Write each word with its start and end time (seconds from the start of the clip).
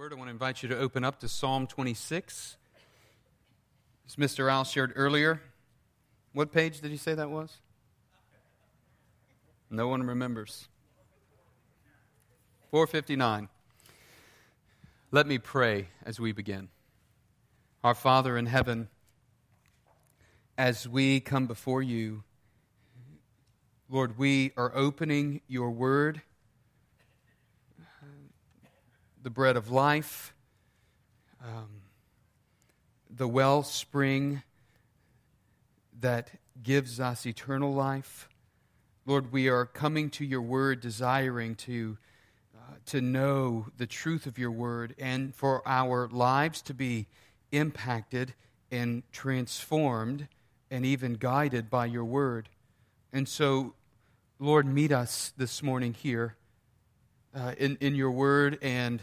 Word, 0.00 0.14
I 0.14 0.16
want 0.16 0.28
to 0.28 0.32
invite 0.32 0.62
you 0.62 0.68
to 0.70 0.78
open 0.78 1.04
up 1.04 1.20
to 1.20 1.28
Psalm 1.28 1.66
26. 1.66 2.56
As 4.06 4.16
Mr. 4.16 4.50
Al 4.50 4.64
shared 4.64 4.94
earlier, 4.96 5.42
what 6.32 6.50
page 6.50 6.80
did 6.80 6.90
he 6.90 6.96
say 6.96 7.12
that 7.12 7.28
was? 7.28 7.58
No 9.68 9.88
one 9.88 10.02
remembers. 10.02 10.68
459. 12.70 13.50
Let 15.10 15.26
me 15.26 15.36
pray 15.36 15.88
as 16.02 16.18
we 16.18 16.32
begin. 16.32 16.70
Our 17.84 17.94
Father 17.94 18.38
in 18.38 18.46
heaven, 18.46 18.88
as 20.56 20.88
we 20.88 21.20
come 21.20 21.46
before 21.46 21.82
you, 21.82 22.24
Lord, 23.90 24.16
we 24.16 24.52
are 24.56 24.72
opening 24.74 25.42
your 25.46 25.70
word 25.70 26.22
the 29.22 29.30
bread 29.30 29.56
of 29.56 29.70
life, 29.70 30.34
um, 31.42 31.82
the 33.08 33.28
wellspring 33.28 34.42
that 36.00 36.30
gives 36.62 37.00
us 37.00 37.26
eternal 37.26 37.72
life. 37.72 38.28
Lord, 39.06 39.32
we 39.32 39.48
are 39.48 39.66
coming 39.66 40.10
to 40.10 40.24
your 40.24 40.42
word 40.42 40.80
desiring 40.80 41.54
to, 41.56 41.98
uh, 42.56 42.74
to 42.86 43.00
know 43.00 43.66
the 43.76 43.86
truth 43.86 44.26
of 44.26 44.38
your 44.38 44.50
word 44.50 44.94
and 44.98 45.34
for 45.34 45.66
our 45.66 46.08
lives 46.08 46.62
to 46.62 46.74
be 46.74 47.06
impacted 47.52 48.34
and 48.70 49.02
transformed 49.12 50.28
and 50.70 50.86
even 50.86 51.14
guided 51.14 51.68
by 51.68 51.86
your 51.86 52.04
word. 52.04 52.48
And 53.12 53.28
so, 53.28 53.74
Lord, 54.38 54.66
meet 54.66 54.92
us 54.92 55.32
this 55.36 55.62
morning 55.62 55.94
here 55.94 56.36
uh, 57.34 57.54
in, 57.58 57.76
in 57.80 57.94
your 57.94 58.10
word 58.10 58.58
and 58.62 59.02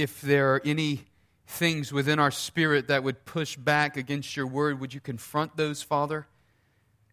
if 0.00 0.22
there 0.22 0.54
are 0.54 0.62
any 0.64 1.04
things 1.46 1.92
within 1.92 2.18
our 2.18 2.30
spirit 2.30 2.88
that 2.88 3.04
would 3.04 3.24
push 3.26 3.56
back 3.56 3.96
against 3.96 4.36
your 4.36 4.46
word, 4.46 4.80
would 4.80 4.94
you 4.94 5.00
confront 5.00 5.56
those, 5.56 5.82
Father? 5.82 6.26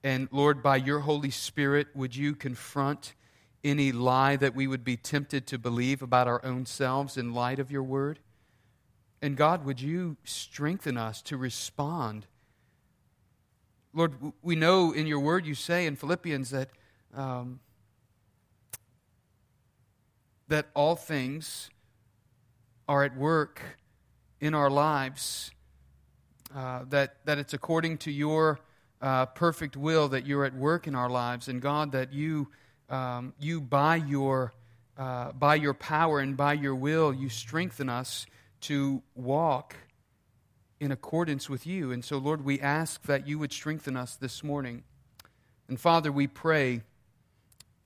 And 0.03 0.29
Lord, 0.31 0.63
by 0.63 0.77
your 0.77 0.99
Holy 0.99 1.31
Spirit, 1.31 1.87
would 1.93 2.15
you 2.15 2.33
confront 2.33 3.13
any 3.63 3.91
lie 3.91 4.37
that 4.37 4.55
we 4.55 4.67
would 4.67 4.83
be 4.83 4.95
tempted 4.95 5.47
to 5.47 5.57
believe 5.57 6.01
about 6.01 6.27
our 6.27 6.43
own 6.45 6.65
selves 6.65 7.17
in 7.17 7.33
light 7.33 7.59
of 7.59 7.71
your 7.71 7.83
word? 7.83 8.19
And 9.21 9.35
God, 9.35 9.65
would 9.65 9.81
you 9.81 10.15
strengthen 10.23 10.97
us 10.97 11.21
to 11.23 11.35
respond? 11.35 12.25
Lord, 13.93 14.13
we 14.41 14.55
know 14.55 14.93
in 14.93 15.07
your 15.07 15.19
word 15.19 15.45
you 15.45 15.55
say 15.55 15.87
in 15.87 15.95
Philippians 15.95 16.51
that, 16.51 16.69
um, 17.13 17.59
that 20.47 20.67
all 20.73 20.95
things 20.95 21.69
are 22.87 23.03
at 23.03 23.15
work 23.17 23.61
in 24.39 24.53
our 24.53 24.69
lives, 24.69 25.51
uh, 26.55 26.85
that, 26.89 27.17
that 27.25 27.37
it's 27.37 27.53
according 27.53 27.97
to 27.97 28.11
your 28.11 28.59
uh, 29.01 29.25
perfect 29.27 29.77
will 29.77 30.07
that 30.09 30.25
you're 30.25 30.45
at 30.45 30.55
work 30.55 30.87
in 30.87 30.95
our 30.95 31.09
lives, 31.09 31.47
and 31.47 31.61
God, 31.61 31.91
that 31.91 32.13
you, 32.13 32.47
um, 32.89 33.33
you 33.39 33.61
by, 33.61 33.97
your, 33.97 34.53
uh, 34.97 35.31
by 35.33 35.55
your 35.55 35.73
power 35.73 36.19
and 36.19 36.35
by 36.35 36.53
your 36.53 36.75
will, 36.75 37.13
you 37.13 37.29
strengthen 37.29 37.89
us 37.89 38.25
to 38.61 39.03
walk 39.15 39.75
in 40.79 40.91
accordance 40.91 41.49
with 41.49 41.67
you. 41.67 41.91
And 41.91 42.03
so, 42.03 42.17
Lord, 42.17 42.43
we 42.43 42.59
ask 42.59 43.03
that 43.03 43.27
you 43.27 43.39
would 43.39 43.51
strengthen 43.51 43.97
us 43.97 44.15
this 44.15 44.43
morning. 44.43 44.83
And 45.67 45.79
Father, 45.79 46.11
we 46.11 46.27
pray, 46.27 46.81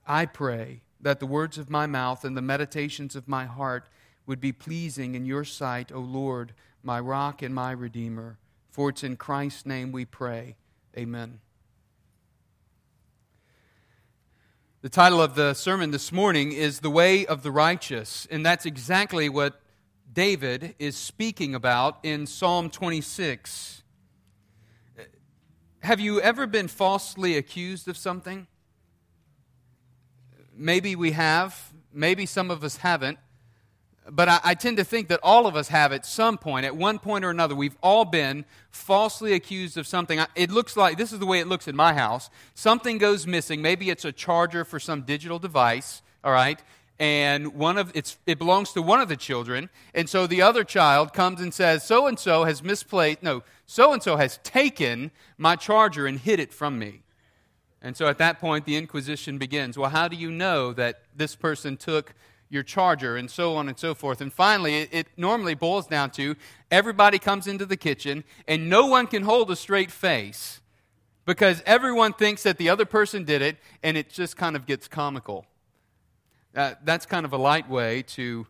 I 0.06 0.26
pray, 0.26 0.82
that 1.00 1.18
the 1.18 1.26
words 1.26 1.58
of 1.58 1.68
my 1.68 1.86
mouth 1.86 2.24
and 2.24 2.36
the 2.36 2.42
meditations 2.42 3.16
of 3.16 3.26
my 3.26 3.44
heart 3.44 3.88
would 4.26 4.40
be 4.40 4.52
pleasing 4.52 5.14
in 5.14 5.26
your 5.26 5.44
sight, 5.44 5.90
O 5.92 5.98
Lord, 6.00 6.54
my 6.82 7.00
rock 7.00 7.42
and 7.42 7.54
my 7.54 7.72
redeemer. 7.72 8.38
For 8.70 8.88
it's 8.88 9.04
in 9.04 9.16
Christ's 9.16 9.66
name 9.66 9.92
we 9.92 10.04
pray. 10.04 10.56
Amen. 10.96 11.40
The 14.82 14.88
title 14.88 15.22
of 15.22 15.36
the 15.36 15.54
sermon 15.54 15.92
this 15.92 16.10
morning 16.10 16.52
is 16.52 16.80
The 16.80 16.90
Way 16.90 17.24
of 17.24 17.42
the 17.42 17.52
Righteous, 17.52 18.26
and 18.30 18.44
that's 18.44 18.66
exactly 18.66 19.28
what 19.28 19.60
David 20.12 20.74
is 20.78 20.96
speaking 20.96 21.54
about 21.54 21.98
in 22.02 22.26
Psalm 22.26 22.68
26. 22.68 23.82
Have 25.82 26.00
you 26.00 26.20
ever 26.20 26.46
been 26.46 26.68
falsely 26.68 27.36
accused 27.36 27.88
of 27.88 27.96
something? 27.96 28.46
Maybe 30.54 30.96
we 30.96 31.12
have, 31.12 31.72
maybe 31.92 32.26
some 32.26 32.50
of 32.50 32.64
us 32.64 32.78
haven't. 32.78 33.18
But 34.10 34.28
I, 34.28 34.40
I, 34.42 34.54
tend 34.54 34.78
to 34.78 34.84
think 34.84 35.08
that 35.08 35.20
all 35.22 35.46
of 35.46 35.54
us 35.54 35.68
have 35.68 35.92
at 35.92 36.04
some 36.04 36.36
point, 36.36 36.66
at 36.66 36.76
one 36.76 36.98
point 36.98 37.24
or 37.24 37.30
another, 37.30 37.54
we've 37.54 37.76
all 37.82 38.04
been 38.04 38.44
falsely 38.70 39.32
accused 39.32 39.78
of 39.78 39.86
something. 39.86 40.18
It 40.34 40.50
looks 40.50 40.76
like 40.76 40.98
this 40.98 41.12
is 41.12 41.20
the 41.20 41.26
way 41.26 41.38
it 41.38 41.46
looks 41.46 41.68
in 41.68 41.76
my 41.76 41.94
house. 41.94 42.28
Something 42.54 42.98
goes 42.98 43.28
missing. 43.28 43.62
Maybe 43.62 43.90
it's 43.90 44.04
a 44.04 44.10
charger 44.10 44.64
for 44.64 44.80
some 44.80 45.02
digital 45.02 45.38
device, 45.38 46.02
all 46.24 46.32
right? 46.32 46.60
And 46.98 47.54
one 47.54 47.78
of 47.78 47.92
it's 47.94 48.18
it 48.26 48.38
belongs 48.38 48.72
to 48.72 48.82
one 48.82 49.00
of 49.00 49.08
the 49.08 49.16
children. 49.16 49.70
And 49.94 50.08
so 50.08 50.26
the 50.26 50.42
other 50.42 50.64
child 50.64 51.12
comes 51.12 51.40
and 51.40 51.54
says, 51.54 51.84
So 51.84 52.06
and 52.08 52.18
so 52.18 52.44
has 52.44 52.62
misplaced, 52.62 53.22
no, 53.22 53.44
so 53.66 53.92
and 53.92 54.02
so 54.02 54.16
has 54.16 54.38
taken 54.42 55.12
my 55.38 55.54
charger 55.54 56.06
and 56.06 56.18
hid 56.18 56.40
it 56.40 56.52
from 56.52 56.78
me. 56.78 57.02
And 57.80 57.96
so 57.96 58.06
at 58.06 58.18
that 58.18 58.40
point, 58.40 58.64
the 58.64 58.76
inquisition 58.76 59.38
begins. 59.38 59.76
Well, 59.76 59.90
how 59.90 60.06
do 60.08 60.16
you 60.16 60.30
know 60.30 60.72
that 60.72 61.02
this 61.16 61.34
person 61.34 61.76
took 61.76 62.14
your 62.52 62.62
charger, 62.62 63.16
and 63.16 63.30
so 63.30 63.56
on 63.56 63.66
and 63.68 63.78
so 63.78 63.94
forth. 63.94 64.20
And 64.20 64.30
finally, 64.30 64.80
it, 64.80 64.88
it, 64.92 65.06
normally 65.16 65.54
boils 65.54 65.86
down 65.86 66.10
to 66.10 66.36
everybody 66.70 67.18
comes 67.18 67.46
into 67.46 67.64
the 67.64 67.78
kitchen, 67.78 68.24
and 68.46 68.68
no 68.68 68.86
one 68.86 69.06
can 69.06 69.22
hold 69.22 69.50
a 69.50 69.56
straight 69.56 69.90
face 69.90 70.60
because 71.24 71.62
everyone 71.64 72.12
thinks 72.12 72.42
that 72.42 72.58
the 72.58 72.68
other 72.68 72.84
person 72.84 73.24
did 73.24 73.40
it, 73.40 73.56
and 73.82 73.96
it 73.96 74.10
just 74.10 74.36
kind 74.36 74.54
of 74.54 74.66
gets 74.66 74.86
comical. 74.86 75.46
Uh, 76.54 76.74
that's 76.84 77.06
kind 77.06 77.24
of 77.24 77.32
a 77.32 77.38
light 77.38 77.70
way 77.70 78.02
to, 78.02 78.46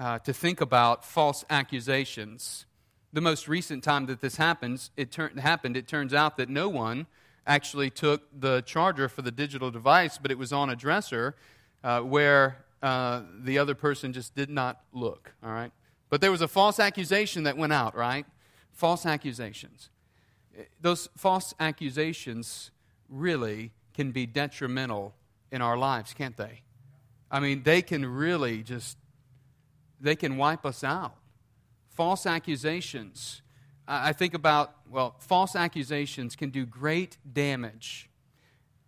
uh, 0.00 0.18
to 0.18 0.32
think 0.32 0.60
about 0.60 1.04
false 1.04 1.44
accusations. 1.48 2.66
The 3.12 3.20
most 3.20 3.46
recent 3.46 3.84
time 3.84 4.06
that 4.06 4.20
this 4.20 4.36
happens, 4.36 4.90
it 4.96 5.12
tur- 5.12 5.32
happened, 5.38 5.76
it 5.76 5.86
turns 5.86 6.12
out 6.12 6.36
that 6.38 6.48
no 6.48 6.68
one 6.68 7.06
actually 7.46 7.90
took 7.90 8.22
the 8.36 8.62
charger 8.62 9.08
for 9.08 9.22
the 9.22 9.30
digital 9.30 9.70
device, 9.70 10.18
but 10.18 10.32
it 10.32 10.38
was 10.38 10.52
on 10.52 10.68
a 10.68 10.74
dresser 10.74 11.36
uh, 11.84 12.00
where 12.00 12.65
uh, 12.82 13.22
the 13.42 13.58
other 13.58 13.74
person 13.74 14.12
just 14.12 14.34
did 14.34 14.50
not 14.50 14.80
look, 14.92 15.32
all 15.42 15.50
right? 15.50 15.72
But 16.08 16.20
there 16.20 16.30
was 16.30 16.42
a 16.42 16.48
false 16.48 16.78
accusation 16.78 17.44
that 17.44 17.56
went 17.56 17.72
out, 17.72 17.96
right? 17.96 18.26
False 18.72 19.06
accusations. 19.06 19.90
Those 20.80 21.08
false 21.16 21.54
accusations 21.58 22.70
really 23.08 23.72
can 23.94 24.12
be 24.12 24.26
detrimental 24.26 25.14
in 25.50 25.62
our 25.62 25.76
lives, 25.76 26.14
can't 26.14 26.36
they? 26.36 26.62
I 27.30 27.40
mean, 27.40 27.62
they 27.62 27.82
can 27.82 28.06
really 28.06 28.62
just, 28.62 28.96
they 30.00 30.16
can 30.16 30.36
wipe 30.36 30.64
us 30.64 30.84
out. 30.84 31.16
False 31.90 32.26
accusations. 32.26 33.42
I 33.88 34.12
think 34.12 34.34
about, 34.34 34.74
well, 34.90 35.16
false 35.20 35.56
accusations 35.56 36.36
can 36.36 36.50
do 36.50 36.66
great 36.66 37.16
damage. 37.32 38.08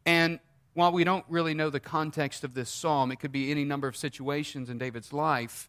And 0.05 0.41
while 0.79 0.93
we 0.93 1.03
don't 1.03 1.25
really 1.29 1.55
know 1.55 1.71
the 1.71 1.81
context 1.81 2.45
of 2.45 2.55
this 2.55 2.71
psalm, 2.71 3.11
it 3.11 3.19
could 3.19 3.33
be 3.33 3.51
any 3.51 3.65
number 3.65 3.89
of 3.89 3.97
situations 3.97 4.71
in 4.71 4.79
David's 4.79 5.13
life, 5.13 5.69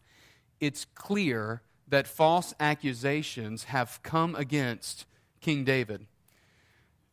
it's 0.60 0.86
clear 0.94 1.64
that 1.88 2.08
false 2.08 2.54
accusations 2.60 3.64
have 3.64 4.00
come 4.04 4.36
against 4.36 5.08
King 5.42 5.64
David. 5.64 6.06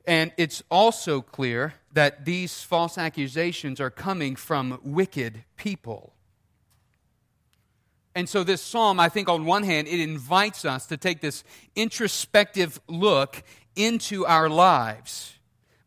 And 0.07 0.31
it's 0.37 0.63
also 0.71 1.23
clear 1.23 1.73
that 1.91 2.27
these 2.27 2.63
false 2.63 2.99
accusations 2.99 3.81
are 3.81 3.89
coming 3.89 4.37
from 4.37 4.79
wicked 4.85 5.45
people. 5.57 6.13
And 8.15 8.29
so, 8.29 8.45
this 8.45 8.61
psalm, 8.61 9.01
I 9.01 9.09
think, 9.09 9.31
on 9.31 9.47
one 9.47 9.63
hand, 9.63 9.89
it 9.89 10.01
invites 10.01 10.67
us 10.67 10.85
to 10.89 10.99
take 10.99 11.23
this 11.23 11.45
introspective 11.75 12.79
look 12.89 13.43
into 13.75 14.27
our 14.27 14.51
lives 14.51 15.36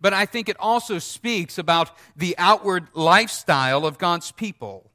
but 0.01 0.13
I 0.13 0.25
think 0.25 0.49
it 0.49 0.57
also 0.59 0.99
speaks 0.99 1.57
about 1.57 1.91
the 2.15 2.35
outward 2.37 2.87
lifestyle 2.93 3.85
of 3.85 3.97
God's 3.97 4.31
people. 4.31 4.89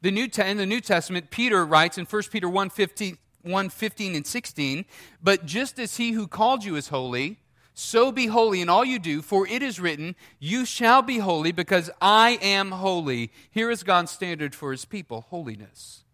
The 0.00 0.10
New 0.10 0.28
in 0.38 0.56
the 0.56 0.66
New 0.66 0.80
Testament, 0.80 1.30
Peter 1.30 1.66
writes 1.66 1.98
in 1.98 2.04
1 2.04 2.22
Peter 2.30 2.48
1 2.48 2.70
15, 2.70 3.18
1 3.42 3.68
15 3.68 4.14
and 4.14 4.26
16, 4.26 4.84
But 5.22 5.44
just 5.44 5.78
as 5.78 5.96
he 5.96 6.12
who 6.12 6.28
called 6.28 6.64
you 6.64 6.76
is 6.76 6.88
holy, 6.88 7.38
so 7.74 8.10
be 8.10 8.26
holy 8.26 8.60
in 8.60 8.68
all 8.68 8.84
you 8.84 8.98
do, 8.98 9.22
for 9.22 9.46
it 9.46 9.62
is 9.62 9.80
written, 9.80 10.16
You 10.38 10.64
shall 10.64 11.02
be 11.02 11.18
holy 11.18 11.52
because 11.52 11.90
I 12.00 12.38
am 12.42 12.72
holy. 12.72 13.32
Here 13.50 13.70
is 13.70 13.82
God's 13.82 14.10
standard 14.10 14.54
for 14.54 14.72
his 14.72 14.84
people 14.84 15.22
holiness. 15.30 16.04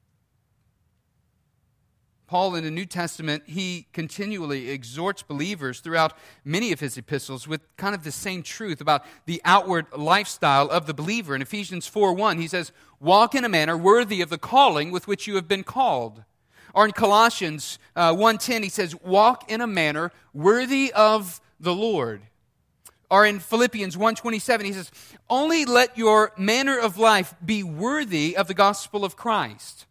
Paul 2.26 2.54
in 2.54 2.64
the 2.64 2.70
New 2.70 2.86
Testament, 2.86 3.42
he 3.46 3.86
continually 3.92 4.70
exhorts 4.70 5.22
believers 5.22 5.80
throughout 5.80 6.16
many 6.44 6.72
of 6.72 6.80
his 6.80 6.96
epistles 6.96 7.46
with 7.46 7.60
kind 7.76 7.94
of 7.94 8.02
the 8.02 8.12
same 8.12 8.42
truth 8.42 8.80
about 8.80 9.04
the 9.26 9.42
outward 9.44 9.86
lifestyle 9.94 10.70
of 10.70 10.86
the 10.86 10.94
believer. 10.94 11.34
In 11.34 11.42
Ephesians 11.42 11.86
4 11.86 12.14
1, 12.14 12.38
he 12.38 12.48
says, 12.48 12.72
Walk 12.98 13.34
in 13.34 13.44
a 13.44 13.48
manner 13.48 13.76
worthy 13.76 14.22
of 14.22 14.30
the 14.30 14.38
calling 14.38 14.90
with 14.90 15.06
which 15.06 15.26
you 15.26 15.34
have 15.34 15.46
been 15.46 15.64
called. 15.64 16.24
Or 16.74 16.86
in 16.86 16.92
Colossians 16.92 17.78
uh, 17.94 18.12
1.10, 18.12 18.62
he 18.64 18.68
says, 18.68 18.96
Walk 19.02 19.50
in 19.50 19.60
a 19.60 19.66
manner 19.66 20.10
worthy 20.32 20.92
of 20.92 21.40
the 21.60 21.74
Lord. 21.74 22.22
Or 23.10 23.26
in 23.26 23.38
Philippians 23.38 23.96
1.27, 23.96 24.64
he 24.64 24.72
says, 24.72 24.90
Only 25.28 25.66
let 25.66 25.96
your 25.98 26.32
manner 26.38 26.78
of 26.78 26.96
life 26.98 27.34
be 27.44 27.62
worthy 27.62 28.36
of 28.36 28.48
the 28.48 28.54
gospel 28.54 29.04
of 29.04 29.14
Christ. 29.14 29.86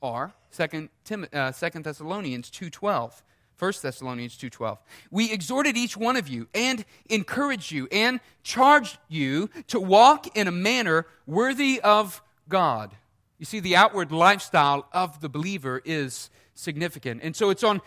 Or 0.00 0.32
2 0.56 0.88
Tim, 1.04 1.26
uh, 1.32 1.52
2 1.52 1.82
Thessalonians 1.82 2.50
2.12. 2.50 3.22
1 3.60 3.72
Thessalonians 3.82 4.38
2:12. 4.38 4.78
We 5.10 5.30
exhorted 5.30 5.76
each 5.76 5.96
one 5.96 6.16
of 6.16 6.28
you 6.28 6.48
and 6.54 6.84
encouraged 7.10 7.70
you 7.70 7.88
and 7.92 8.20
charged 8.42 8.98
you 9.06 9.50
to 9.66 9.78
walk 9.78 10.34
in 10.34 10.48
a 10.48 10.50
manner 10.50 11.06
worthy 11.26 11.78
of 11.82 12.22
God. 12.48 12.96
You 13.38 13.44
see 13.44 13.60
the 13.60 13.76
outward 13.76 14.12
lifestyle 14.12 14.88
of 14.92 15.20
the 15.20 15.28
believer 15.28 15.82
is 15.84 16.30
significant. 16.54 17.22
And 17.22 17.36
so 17.36 17.50
it's 17.50 17.62
on 17.62 17.82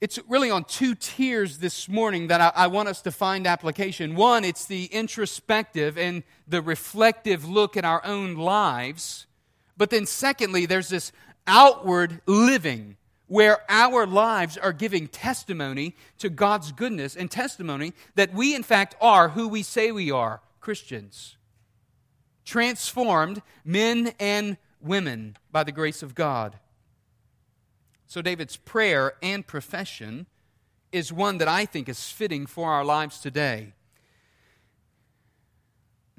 it's 0.00 0.18
really 0.28 0.50
on 0.50 0.64
two 0.64 0.94
tiers 0.94 1.58
this 1.58 1.86
morning 1.86 2.28
that 2.28 2.40
I, 2.40 2.52
I, 2.64 2.66
want 2.68 2.88
us 2.88 3.02
to 3.02 3.12
find 3.12 3.46
application. 3.46 4.14
One, 4.14 4.44
it's 4.46 4.64
the 4.64 4.86
introspective 4.86 5.98
and 5.98 6.22
the 6.48 6.62
reflective 6.62 7.46
look 7.46 7.76
at 7.76 7.84
our 7.84 8.02
own 8.06 8.34
lives. 8.34 9.26
But 9.76 9.90
then, 9.90 10.06
secondly, 10.06 10.64
there's 10.64 10.88
this 10.88 11.12
outward 11.46 12.20
living 12.26 12.96
where 13.26 13.58
our 13.68 14.06
lives 14.06 14.56
are 14.56 14.72
giving 14.72 15.06
testimony 15.06 15.94
to 16.18 16.28
God's 16.28 16.72
goodness 16.72 17.14
and 17.14 17.30
testimony 17.30 17.92
that 18.16 18.34
we, 18.34 18.56
in 18.56 18.64
fact, 18.64 18.96
are 19.00 19.28
who 19.30 19.46
we 19.46 19.62
say 19.62 19.92
we 19.92 20.10
are 20.10 20.40
Christians. 20.60 21.36
Transformed 22.44 23.40
men 23.64 24.14
and 24.18 24.56
women 24.80 25.36
by 25.52 25.62
the 25.62 25.70
grace 25.70 26.02
of 26.02 26.16
God. 26.16 26.58
So, 28.06 28.20
David's 28.20 28.56
prayer 28.56 29.14
and 29.22 29.46
profession 29.46 30.26
is 30.90 31.12
one 31.12 31.38
that 31.38 31.46
I 31.46 31.66
think 31.66 31.88
is 31.88 32.10
fitting 32.10 32.46
for 32.46 32.72
our 32.72 32.84
lives 32.84 33.20
today. 33.20 33.74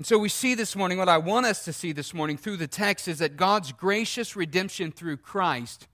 And 0.01 0.05
so 0.07 0.17
we 0.17 0.29
see 0.29 0.55
this 0.55 0.75
morning, 0.75 0.97
what 0.97 1.09
I 1.09 1.19
want 1.19 1.45
us 1.45 1.63
to 1.65 1.71
see 1.71 1.91
this 1.91 2.11
morning 2.11 2.35
through 2.35 2.57
the 2.57 2.65
text 2.65 3.07
is 3.07 3.19
that 3.19 3.37
God's 3.37 3.71
gracious 3.71 4.35
redemption 4.35 4.91
through 4.91 5.17
Christ 5.17 5.87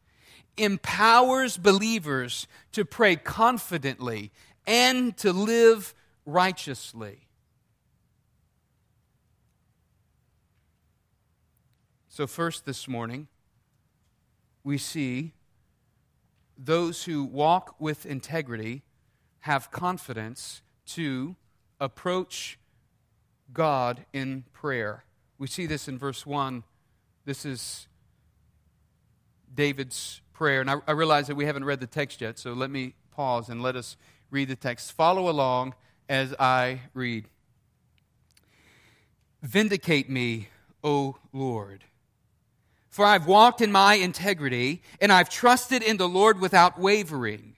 empowers 0.56 1.58
believers 1.58 2.48
to 2.72 2.86
pray 2.86 3.18
confidently 3.18 4.32
and 4.66 5.18
to 5.18 5.34
live 5.34 5.94
righteously. 6.26 7.28
So, 12.08 12.28
first 12.28 12.66
this 12.66 12.88
morning, 12.88 13.28
we 14.64 14.78
see 14.78 15.34
those 16.58 17.04
who 17.04 17.26
walk 17.26 17.76
with 17.78 18.06
integrity 18.06 18.84
have 19.40 19.70
confidence 19.70 20.62
to 20.86 21.36
approach 21.82 22.58
God 23.54 24.06
in 24.14 24.44
prayer. 24.54 25.04
We 25.38 25.48
see 25.48 25.66
this 25.66 25.88
in 25.88 25.98
verse 25.98 26.26
1. 26.26 26.64
This 27.26 27.46
is 27.46 27.88
David's 29.54 30.22
prayer. 30.34 30.62
And 30.62 30.70
I, 30.70 30.76
I, 30.88 30.92
realize 30.92 31.28
that 31.28 31.36
we 31.36 31.46
haven't 31.46 31.66
read 31.66 31.80
the 31.80 31.88
text 31.88 32.22
yet, 32.22 32.38
so 32.40 32.54
let 32.54 32.70
me 32.70 32.94
pause 33.12 33.50
and 33.50 33.62
let 33.62 33.76
us 33.76 33.98
read 34.30 34.48
the 34.50 34.56
text. 34.56 34.92
Follow 34.94 35.30
along 35.30 35.74
as 36.08 36.34
I 36.40 36.82
read. 36.94 37.26
Vindicate 39.42 40.10
me, 40.10 40.50
O 40.84 41.18
Lord. 41.34 41.84
For 42.90 43.06
I've 43.06 43.28
walked 43.28 43.62
in 43.62 43.72
my 43.72 43.96
integrity, 43.96 44.82
and 45.00 45.12
I've 45.12 45.30
trusted 45.30 45.84
in 45.84 45.98
the 45.98 46.08
Lord 46.08 46.40
without 46.40 46.80
wavering. 46.80 47.56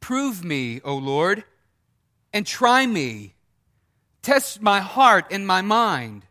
Prove 0.00 0.44
me, 0.44 0.80
O 0.82 0.96
Lord, 0.96 1.44
and 2.32 2.46
try 2.46 2.86
me 2.86 3.34
Test 4.22 4.62
my 4.62 4.80
heart 4.80 5.26
and 5.30 5.46
my 5.46 5.62
mind. 5.62 6.24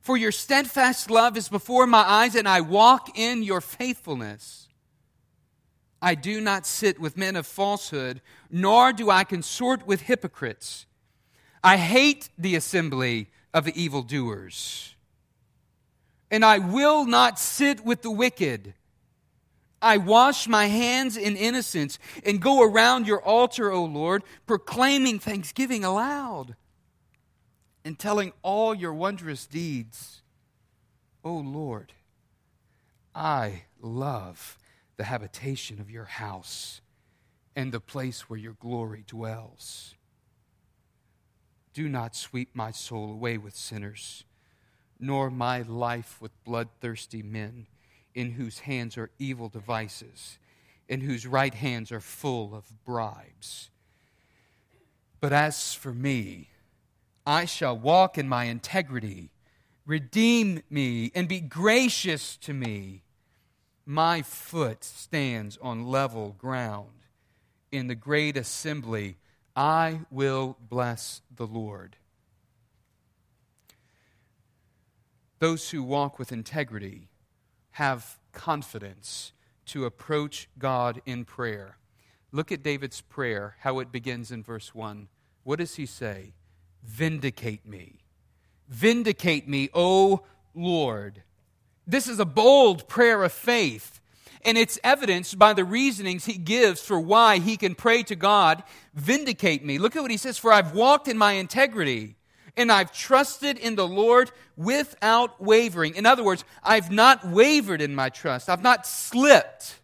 For 0.00 0.16
your 0.16 0.32
steadfast 0.32 1.10
love 1.10 1.36
is 1.36 1.48
before 1.48 1.86
my 1.86 2.00
eyes, 2.00 2.34
and 2.34 2.48
I 2.48 2.60
walk 2.60 3.18
in 3.18 3.42
your 3.42 3.60
faithfulness. 3.60 4.68
I 6.00 6.14
do 6.14 6.40
not 6.40 6.66
sit 6.66 7.00
with 7.00 7.16
men 7.16 7.36
of 7.36 7.46
falsehood, 7.46 8.20
nor 8.50 8.92
do 8.92 9.10
I 9.10 9.24
consort 9.24 9.86
with 9.86 10.02
hypocrites. 10.02 10.86
I 11.62 11.76
hate 11.76 12.28
the 12.36 12.56
assembly 12.56 13.30
of 13.54 13.64
the 13.64 13.80
evildoers. 13.80 14.96
And 16.30 16.44
I 16.44 16.58
will 16.58 17.04
not 17.04 17.38
sit 17.38 17.84
with 17.84 18.02
the 18.02 18.10
wicked. 18.10 18.74
I 19.80 19.96
wash 19.98 20.48
my 20.48 20.66
hands 20.66 21.16
in 21.16 21.36
innocence 21.36 21.98
and 22.24 22.40
go 22.40 22.62
around 22.62 23.06
your 23.06 23.22
altar, 23.22 23.70
O 23.70 23.84
Lord, 23.84 24.22
proclaiming 24.46 25.18
thanksgiving 25.18 25.84
aloud 25.84 26.56
in 27.84 27.96
telling 27.96 28.32
all 28.42 28.74
your 28.74 28.94
wondrous 28.94 29.46
deeds. 29.46 30.22
O 31.24 31.34
Lord, 31.34 31.92
I 33.14 33.64
love 33.80 34.58
the 34.96 35.04
habitation 35.04 35.80
of 35.80 35.90
your 35.90 36.04
house 36.04 36.80
and 37.54 37.72
the 37.72 37.80
place 37.80 38.28
where 38.30 38.38
your 38.38 38.54
glory 38.54 39.04
dwells. 39.06 39.94
Do 41.74 41.88
not 41.88 42.14
sweep 42.14 42.50
my 42.54 42.70
soul 42.70 43.10
away 43.10 43.38
with 43.38 43.56
sinners, 43.56 44.24
nor 44.98 45.30
my 45.30 45.62
life 45.62 46.20
with 46.20 46.44
bloodthirsty 46.44 47.22
men, 47.22 47.66
in 48.14 48.32
whose 48.32 48.60
hands 48.60 48.98
are 48.98 49.10
evil 49.18 49.48
devices, 49.48 50.38
in 50.88 51.00
whose 51.00 51.26
right 51.26 51.54
hands 51.54 51.90
are 51.90 52.00
full 52.00 52.54
of 52.54 52.84
bribes. 52.84 53.70
But 55.20 55.32
as 55.32 55.72
for 55.72 55.94
me, 55.94 56.48
I 57.26 57.44
shall 57.44 57.78
walk 57.78 58.18
in 58.18 58.28
my 58.28 58.44
integrity. 58.44 59.30
Redeem 59.86 60.62
me 60.70 61.12
and 61.14 61.28
be 61.28 61.40
gracious 61.40 62.36
to 62.38 62.52
me. 62.52 63.02
My 63.84 64.22
foot 64.22 64.84
stands 64.84 65.58
on 65.60 65.86
level 65.86 66.34
ground. 66.38 66.88
In 67.70 67.86
the 67.86 67.94
great 67.94 68.36
assembly, 68.36 69.16
I 69.56 70.00
will 70.10 70.56
bless 70.68 71.22
the 71.34 71.46
Lord. 71.46 71.96
Those 75.38 75.70
who 75.70 75.82
walk 75.82 76.18
with 76.18 76.30
integrity 76.30 77.08
have 77.72 78.18
confidence 78.32 79.32
to 79.66 79.84
approach 79.84 80.48
God 80.58 81.02
in 81.06 81.24
prayer. 81.24 81.78
Look 82.30 82.52
at 82.52 82.62
David's 82.62 83.00
prayer, 83.00 83.56
how 83.60 83.78
it 83.80 83.90
begins 83.90 84.30
in 84.30 84.42
verse 84.42 84.74
1. 84.74 85.08
What 85.42 85.58
does 85.58 85.74
he 85.74 85.86
say? 85.86 86.34
Vindicate 86.82 87.66
me. 87.66 88.00
Vindicate 88.68 89.48
me, 89.48 89.68
O 89.74 90.22
Lord. 90.54 91.22
This 91.86 92.08
is 92.08 92.18
a 92.18 92.24
bold 92.24 92.88
prayer 92.88 93.22
of 93.22 93.32
faith, 93.32 94.00
and 94.44 94.56
it's 94.56 94.78
evidenced 94.82 95.38
by 95.38 95.52
the 95.52 95.64
reasonings 95.64 96.24
he 96.24 96.38
gives 96.38 96.80
for 96.80 96.98
why 96.98 97.38
he 97.38 97.56
can 97.56 97.74
pray 97.74 98.02
to 98.04 98.16
God, 98.16 98.62
Vindicate 98.94 99.64
me. 99.64 99.78
Look 99.78 99.96
at 99.96 100.02
what 100.02 100.10
he 100.10 100.16
says 100.16 100.38
For 100.38 100.52
I've 100.52 100.74
walked 100.74 101.08
in 101.08 101.18
my 101.18 101.32
integrity, 101.32 102.16
and 102.56 102.70
I've 102.70 102.92
trusted 102.92 103.58
in 103.58 103.76
the 103.76 103.86
Lord 103.86 104.30
without 104.56 105.40
wavering. 105.40 105.94
In 105.94 106.06
other 106.06 106.22
words, 106.22 106.44
I've 106.62 106.90
not 106.90 107.26
wavered 107.26 107.80
in 107.80 107.94
my 107.94 108.08
trust, 108.08 108.48
I've 108.48 108.62
not 108.62 108.86
slipped. 108.86 109.80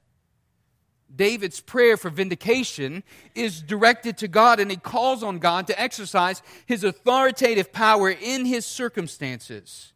David's 1.14 1.60
prayer 1.60 1.96
for 1.96 2.10
vindication 2.10 3.02
is 3.34 3.62
directed 3.62 4.18
to 4.18 4.28
God, 4.28 4.60
and 4.60 4.70
he 4.70 4.76
calls 4.76 5.22
on 5.22 5.38
God 5.38 5.66
to 5.66 5.80
exercise 5.80 6.42
his 6.66 6.84
authoritative 6.84 7.72
power 7.72 8.10
in 8.10 8.44
his 8.44 8.66
circumstances. 8.66 9.92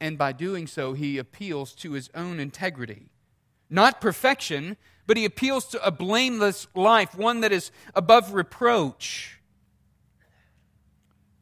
And 0.00 0.18
by 0.18 0.32
doing 0.32 0.66
so, 0.66 0.92
he 0.92 1.18
appeals 1.18 1.74
to 1.76 1.92
his 1.92 2.10
own 2.14 2.38
integrity. 2.38 3.08
Not 3.70 4.00
perfection, 4.00 4.76
but 5.06 5.16
he 5.16 5.24
appeals 5.24 5.66
to 5.68 5.84
a 5.84 5.90
blameless 5.90 6.66
life, 6.74 7.14
one 7.14 7.40
that 7.40 7.52
is 7.52 7.70
above 7.94 8.34
reproach. 8.34 9.40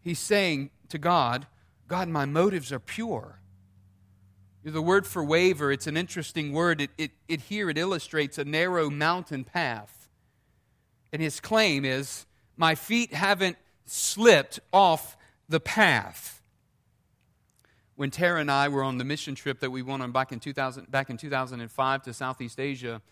He's 0.00 0.18
saying 0.18 0.70
to 0.90 0.98
God, 0.98 1.46
God, 1.88 2.08
my 2.08 2.24
motives 2.24 2.72
are 2.72 2.78
pure. 2.78 3.40
The 4.64 4.80
word 4.80 5.06
for 5.06 5.22
waver, 5.22 5.70
it's 5.70 5.86
an 5.86 5.96
interesting 5.96 6.52
word. 6.52 6.80
It, 6.80 6.90
it, 6.96 7.10
it 7.28 7.40
here 7.42 7.68
it 7.68 7.76
illustrates 7.76 8.38
a 8.38 8.46
narrow 8.46 8.88
mountain 8.88 9.44
path. 9.44 10.08
And 11.12 11.20
his 11.20 11.38
claim 11.38 11.84
is, 11.84 12.24
my 12.56 12.74
feet 12.74 13.12
haven't 13.12 13.58
slipped 13.84 14.60
off 14.72 15.18
the 15.50 15.60
path. 15.60 16.40
When 17.96 18.10
Tara 18.10 18.40
and 18.40 18.50
I 18.50 18.68
were 18.68 18.82
on 18.82 18.96
the 18.96 19.04
mission 19.04 19.34
trip 19.34 19.60
that 19.60 19.70
we 19.70 19.82
went 19.82 20.02
on 20.02 20.12
back 20.12 20.32
in, 20.32 20.40
2000, 20.40 20.90
back 20.90 21.10
in 21.10 21.18
2005 21.18 22.02
to 22.02 22.14
Southeast 22.14 22.58
Asia, 22.58 23.02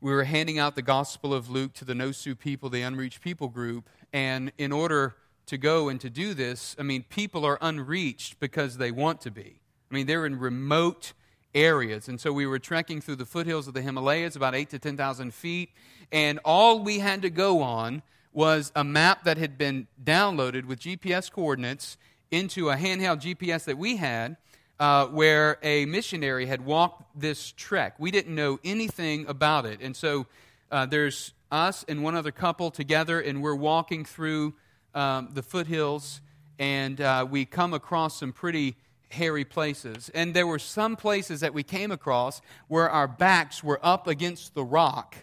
we 0.00 0.12
were 0.12 0.24
handing 0.24 0.58
out 0.58 0.74
the 0.74 0.82
Gospel 0.82 1.32
of 1.32 1.48
Luke 1.48 1.72
to 1.74 1.84
the 1.84 1.94
Nosu 1.94 2.36
people, 2.36 2.68
the 2.68 2.82
unreached 2.82 3.20
people 3.20 3.48
group. 3.48 3.88
And 4.12 4.50
in 4.58 4.72
order 4.72 5.14
to 5.46 5.56
go 5.56 5.88
and 5.88 6.00
to 6.00 6.10
do 6.10 6.34
this, 6.34 6.74
I 6.80 6.82
mean, 6.82 7.04
people 7.04 7.44
are 7.44 7.58
unreached 7.60 8.40
because 8.40 8.76
they 8.76 8.90
want 8.90 9.20
to 9.20 9.30
be. 9.30 9.60
I 9.90 9.94
mean, 9.94 10.06
they're 10.06 10.26
in 10.26 10.38
remote 10.38 11.12
areas. 11.54 12.08
And 12.08 12.20
so 12.20 12.32
we 12.32 12.46
were 12.46 12.58
trekking 12.58 13.00
through 13.00 13.16
the 13.16 13.24
foothills 13.24 13.68
of 13.68 13.74
the 13.74 13.82
Himalayas, 13.82 14.36
about 14.36 14.54
8 14.54 14.70
to 14.70 14.78
10,000 14.78 15.32
feet. 15.32 15.70
And 16.10 16.40
all 16.44 16.80
we 16.80 16.98
had 16.98 17.22
to 17.22 17.30
go 17.30 17.62
on 17.62 18.02
was 18.32 18.72
a 18.74 18.82
map 18.82 19.24
that 19.24 19.38
had 19.38 19.56
been 19.56 19.86
downloaded 20.02 20.64
with 20.64 20.80
GPS 20.80 21.30
coordinates 21.30 21.96
into 22.30 22.70
a 22.70 22.76
handheld 22.76 23.20
GPS 23.20 23.64
that 23.64 23.78
we 23.78 23.96
had. 23.96 24.36
Uh, 24.80 25.06
where 25.06 25.56
a 25.62 25.86
missionary 25.86 26.46
had 26.46 26.60
walked 26.64 27.04
this 27.18 27.52
trek. 27.52 27.94
We 28.00 28.10
didn't 28.10 28.34
know 28.34 28.58
anything 28.64 29.24
about 29.28 29.66
it. 29.66 29.80
And 29.80 29.94
so 29.94 30.26
uh, 30.72 30.84
there's 30.84 31.32
us 31.52 31.84
and 31.86 32.02
one 32.02 32.16
other 32.16 32.32
couple 32.32 32.72
together, 32.72 33.20
and 33.20 33.40
we're 33.40 33.54
walking 33.54 34.04
through 34.04 34.54
um, 34.92 35.28
the 35.32 35.44
foothills, 35.44 36.20
and 36.58 37.00
uh, 37.00 37.24
we 37.30 37.44
come 37.44 37.72
across 37.72 38.18
some 38.18 38.32
pretty 38.32 38.74
hairy 39.14 39.44
places. 39.44 40.10
And 40.14 40.34
there 40.34 40.46
were 40.46 40.58
some 40.58 40.96
places 40.96 41.40
that 41.40 41.54
we 41.54 41.62
came 41.62 41.90
across 41.90 42.40
where 42.68 42.88
our 42.90 43.08
backs 43.08 43.64
were 43.64 43.80
up 43.82 44.06
against 44.06 44.54
the 44.54 44.64
rock, 44.64 45.16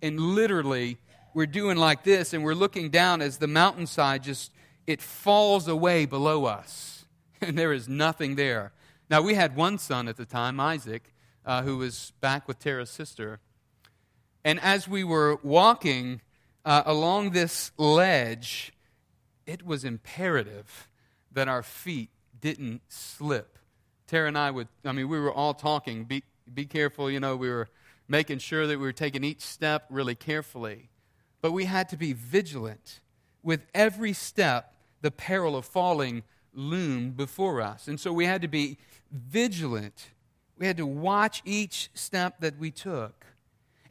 and 0.00 0.18
literally 0.18 0.98
we're 1.34 1.46
doing 1.46 1.76
like 1.76 2.04
this, 2.04 2.32
and 2.32 2.44
we're 2.44 2.54
looking 2.54 2.90
down 2.90 3.20
as 3.20 3.38
the 3.38 3.46
mountainside 3.46 4.22
just 4.22 4.52
it 4.86 5.02
falls 5.02 5.68
away 5.68 6.06
below 6.06 6.46
us, 6.46 7.04
and 7.40 7.58
there 7.58 7.72
is 7.72 7.88
nothing 7.88 8.36
there. 8.36 8.72
Now, 9.10 9.22
we 9.22 9.34
had 9.34 9.56
one 9.56 9.78
son 9.78 10.08
at 10.08 10.16
the 10.16 10.26
time, 10.26 10.60
Isaac, 10.60 11.14
uh, 11.44 11.62
who 11.62 11.78
was 11.78 12.12
back 12.20 12.46
with 12.46 12.58
Tara's 12.58 12.90
sister. 12.90 13.40
And 14.44 14.60
as 14.60 14.86
we 14.86 15.02
were 15.04 15.38
walking 15.42 16.20
uh, 16.64 16.82
along 16.84 17.30
this 17.30 17.72
ledge, 17.76 18.72
it 19.46 19.64
was 19.64 19.84
imperative 19.84 20.88
that 21.32 21.48
our 21.48 21.62
feet 21.62 22.10
didn't 22.40 22.82
slip. 22.88 23.58
Tara 24.06 24.28
and 24.28 24.38
I 24.38 24.50
would, 24.50 24.68
I 24.84 24.92
mean, 24.92 25.08
we 25.08 25.20
were 25.20 25.32
all 25.32 25.54
talking, 25.54 26.04
be, 26.04 26.24
be 26.52 26.64
careful, 26.64 27.10
you 27.10 27.20
know, 27.20 27.36
we 27.36 27.50
were 27.50 27.68
making 28.08 28.38
sure 28.38 28.66
that 28.66 28.78
we 28.78 28.84
were 28.84 28.92
taking 28.92 29.22
each 29.22 29.42
step 29.42 29.84
really 29.90 30.14
carefully. 30.14 30.88
But 31.40 31.52
we 31.52 31.66
had 31.66 31.88
to 31.90 31.96
be 31.96 32.12
vigilant. 32.14 33.00
With 33.42 33.66
every 33.74 34.12
step, 34.12 34.74
the 35.02 35.10
peril 35.10 35.56
of 35.56 35.64
falling 35.64 36.24
loomed 36.54 37.16
before 37.16 37.60
us. 37.60 37.86
And 37.86 38.00
so 38.00 38.12
we 38.12 38.24
had 38.24 38.42
to 38.42 38.48
be 38.48 38.78
vigilant. 39.12 40.08
We 40.56 40.66
had 40.66 40.76
to 40.78 40.86
watch 40.86 41.42
each 41.44 41.90
step 41.94 42.40
that 42.40 42.58
we 42.58 42.70
took. 42.70 43.26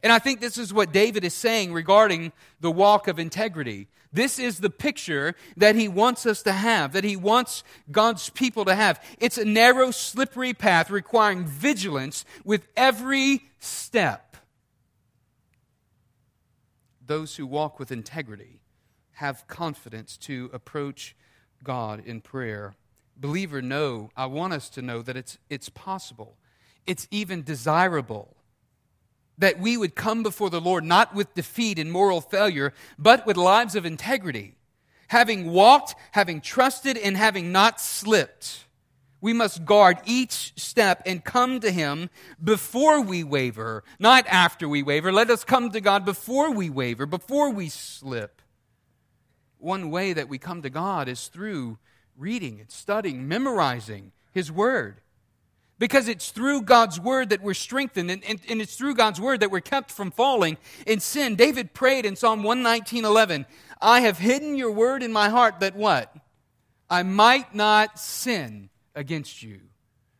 And 0.02 0.12
I 0.12 0.18
think 0.18 0.40
this 0.40 0.58
is 0.58 0.72
what 0.72 0.92
David 0.92 1.24
is 1.24 1.34
saying 1.34 1.72
regarding 1.72 2.32
the 2.60 2.70
walk 2.70 3.08
of 3.08 3.18
integrity. 3.18 3.88
This 4.12 4.38
is 4.38 4.58
the 4.58 4.70
picture 4.70 5.34
that 5.56 5.74
he 5.74 5.86
wants 5.86 6.24
us 6.24 6.42
to 6.42 6.52
have, 6.52 6.92
that 6.92 7.04
he 7.04 7.16
wants 7.16 7.62
God's 7.90 8.30
people 8.30 8.64
to 8.64 8.74
have. 8.74 9.02
It's 9.18 9.38
a 9.38 9.44
narrow, 9.44 9.90
slippery 9.90 10.54
path 10.54 10.90
requiring 10.90 11.44
vigilance 11.44 12.24
with 12.44 12.66
every 12.76 13.42
step. 13.58 14.36
Those 17.04 17.36
who 17.36 17.46
walk 17.46 17.78
with 17.78 17.92
integrity 17.92 18.62
have 19.12 19.46
confidence 19.46 20.16
to 20.16 20.50
approach 20.52 21.14
God 21.62 22.02
in 22.04 22.20
prayer. 22.20 22.74
Believer, 23.16 23.60
know, 23.60 24.10
I 24.16 24.26
want 24.26 24.52
us 24.52 24.70
to 24.70 24.82
know 24.82 25.02
that 25.02 25.16
it's, 25.16 25.38
it's 25.50 25.68
possible, 25.68 26.36
it's 26.86 27.08
even 27.10 27.42
desirable 27.42 28.37
that 29.38 29.58
we 29.58 29.76
would 29.76 29.94
come 29.94 30.22
before 30.22 30.50
the 30.50 30.60
Lord 30.60 30.84
not 30.84 31.14
with 31.14 31.34
defeat 31.34 31.78
and 31.78 31.90
moral 31.90 32.20
failure, 32.20 32.74
but 32.98 33.26
with 33.26 33.36
lives 33.36 33.74
of 33.74 33.86
integrity. 33.86 34.56
Having 35.08 35.50
walked, 35.50 35.94
having 36.12 36.40
trusted, 36.40 36.98
and 36.98 37.16
having 37.16 37.50
not 37.50 37.80
slipped. 37.80 38.64
We 39.20 39.32
must 39.32 39.64
guard 39.64 39.98
each 40.04 40.52
step 40.56 41.02
and 41.06 41.24
come 41.24 41.60
to 41.60 41.70
Him 41.70 42.10
before 42.42 43.00
we 43.00 43.24
waver, 43.24 43.82
not 43.98 44.26
after 44.28 44.68
we 44.68 44.82
waver. 44.82 45.12
Let 45.12 45.30
us 45.30 45.44
come 45.44 45.70
to 45.70 45.80
God 45.80 46.04
before 46.04 46.52
we 46.52 46.70
waver, 46.70 47.06
before 47.06 47.50
we 47.50 47.68
slip. 47.68 48.42
One 49.58 49.90
way 49.90 50.12
that 50.12 50.28
we 50.28 50.38
come 50.38 50.62
to 50.62 50.70
God 50.70 51.08
is 51.08 51.26
through 51.28 51.78
reading 52.16 52.60
and 52.60 52.70
studying, 52.70 53.26
memorizing 53.26 54.12
His 54.32 54.52
Word. 54.52 55.00
Because 55.78 56.08
it's 56.08 56.30
through 56.30 56.62
God's 56.62 56.98
Word 56.98 57.30
that 57.30 57.42
we're 57.42 57.54
strengthened, 57.54 58.10
and, 58.10 58.24
and, 58.24 58.40
and, 58.48 58.60
it's 58.60 58.74
through 58.74 58.94
God's 58.94 59.20
Word 59.20 59.40
that 59.40 59.50
we're 59.50 59.60
kept 59.60 59.92
from 59.92 60.10
falling 60.10 60.56
in 60.86 60.98
sin. 60.98 61.36
David 61.36 61.72
prayed 61.72 62.04
in 62.04 62.16
Psalm 62.16 62.42
119 62.42 63.04
11, 63.04 63.46
I 63.80 64.00
have 64.00 64.18
hidden 64.18 64.56
your 64.56 64.72
Word 64.72 65.02
in 65.02 65.12
my 65.12 65.28
heart 65.28 65.60
that 65.60 65.76
what? 65.76 66.14
I 66.90 67.02
might 67.02 67.54
not 67.54 67.98
sin 67.98 68.70
against 68.94 69.42
you. 69.42 69.60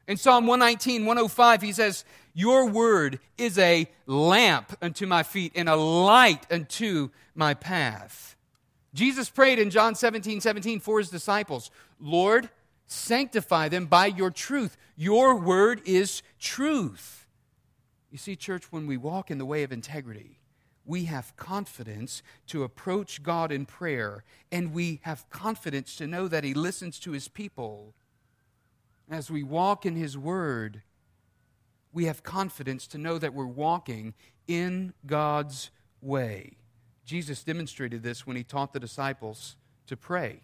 In 0.07 0.17
Psalm 0.17 0.47
119, 0.47 1.05
105, 1.05 1.63
he 1.63 1.73
says, 1.73 2.05
Your 2.33 2.67
word 2.67 3.21
is 3.37 3.59
a 3.59 3.87
lamp 4.07 4.77
unto 4.81 5.07
my 5.07 5.23
feet 5.23 5.53
and 5.55 5.69
a 5.69 5.77
light 5.77 6.47
unto 6.51 7.11
my 7.35 7.53
path. 7.53 8.37
Jesus 8.95 9.29
prayed 9.29 9.59
in 9.59 9.69
John 9.69 9.95
17, 9.95 10.41
17 10.41 10.81
for 10.81 10.99
his 10.99 11.11
disciples, 11.11 11.71
Lord, 12.01 12.49
sanctify 12.89 13.69
them 13.69 13.87
by 13.87 14.07
your 14.07 14.31
truth. 14.31 14.77
Your 14.97 15.37
word 15.37 15.81
is 15.85 16.23
truth. 16.41 17.27
You 18.11 18.19
see, 18.19 18.35
church, 18.35 18.73
when 18.73 18.87
we 18.87 18.97
walk 18.97 19.31
in 19.31 19.39
the 19.39 19.47
way 19.47 19.63
of 19.63 19.71
integrity, 19.71 20.41
we 20.85 21.05
have 21.05 21.37
confidence 21.37 22.23
to 22.47 22.65
approach 22.65 23.23
God 23.23 23.53
in 23.53 23.67
prayer, 23.67 24.25
and 24.51 24.73
we 24.73 25.01
have 25.03 25.29
confidence 25.31 25.95
to 25.97 26.07
know 26.07 26.27
that 26.27 26.45
He 26.45 26.55
listens 26.55 26.99
to 27.01 27.13
His 27.13 27.29
people. 27.29 27.95
As 29.11 29.31
we 29.31 29.43
walk 29.43 29.85
in 29.85 29.95
His 29.95 30.17
Word, 30.17 30.83
we 31.93 32.07
have 32.07 32.23
confidence 32.23 32.87
to 32.89 32.99
know 32.99 33.19
that 33.19 33.35
we're 33.35 33.47
walking 33.47 34.15
in 34.47 34.95
God's 35.07 35.71
way. 36.01 36.57
Jesus 37.05 37.43
demonstrated 37.43 38.03
this 38.03 38.27
when 38.27 38.37
he 38.37 38.45
taught 38.45 38.73
the 38.73 38.81
disciples 38.81 39.57
to 39.87 39.97
pray. 39.97 40.41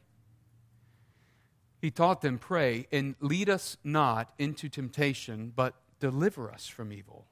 He 1.84 1.90
taught 1.90 2.22
them, 2.22 2.38
Pray, 2.38 2.86
and 2.90 3.14
lead 3.20 3.50
us 3.50 3.76
not 3.84 4.32
into 4.38 4.70
temptation, 4.70 5.52
but 5.54 5.74
deliver 6.00 6.50
us 6.50 6.66
from 6.66 6.94
evil. 6.94 7.26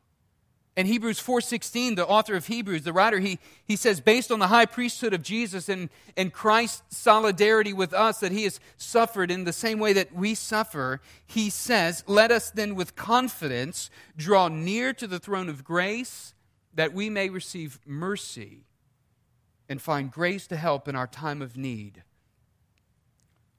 In 0.77 0.85
Hebrews 0.85 1.19
4:16, 1.21 1.97
the 1.97 2.07
author 2.07 2.35
of 2.35 2.49
Hebrews, 2.49 2.83
the 2.83 2.93
writer, 2.93 3.19
he, 3.19 3.39
he 3.65 3.77
says, 3.77 4.03
based 4.03 4.31
on 4.31 4.41
the 4.41 4.49
high 4.49 4.67
priesthood 4.67 5.15
of 5.15 5.23
Jesus 5.23 5.71
and, 5.71 5.89
and 6.19 6.35
Christ's 6.35 6.83
solidarity 6.95 7.73
with 7.73 7.95
us, 7.95 8.21
that 8.21 8.31
he 8.31 8.45
has 8.45 8.61
suffered 8.77 9.31
in 9.31 9.45
the 9.45 9.55
same 9.55 9.79
way 9.79 9.95
that 9.95 10.15
we 10.15 10.35
suffer, 10.35 11.01
he 11.25 11.49
says, 11.49 12.05
Let 12.07 12.31
us 12.31 12.51
then 12.51 12.75
with 12.75 12.95
confidence 12.95 13.89
draw 14.19 14.49
near 14.49 14.93
to 14.93 15.07
the 15.07 15.19
throne 15.19 15.49
of 15.49 15.65
grace 15.65 16.35
that 16.75 16.93
we 16.93 17.09
may 17.09 17.31
receive 17.31 17.81
mercy 17.87 18.67
and 19.67 19.81
find 19.81 20.11
grace 20.11 20.47
to 20.49 20.59
help 20.59 20.89
in 20.89 20.95
our 20.95 21.07
time 21.07 21.41
of 21.41 21.57
need. 21.57 22.03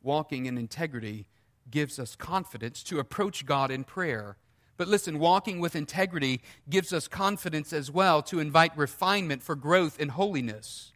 Walking 0.04 0.46
in 0.46 0.58
integrity 0.58 1.28
gives 1.72 1.98
us 1.98 2.16
confidence 2.16 2.84
to 2.84 3.00
approach 3.00 3.46
God 3.46 3.72
in 3.72 3.84
prayer. 3.84 4.38
But 4.78 4.88
listen, 4.88 5.18
walking 5.18 5.60
with 5.60 5.76
integrity 5.76 6.42
gives 6.70 6.94
us 6.94 7.08
confidence 7.08 7.74
as 7.74 7.90
well 7.90 8.22
to 8.24 8.40
invite 8.40 8.78
refinement 8.78 9.42
for 9.42 9.56
growth 9.56 10.00
in 10.00 10.10
holiness. 10.10 10.92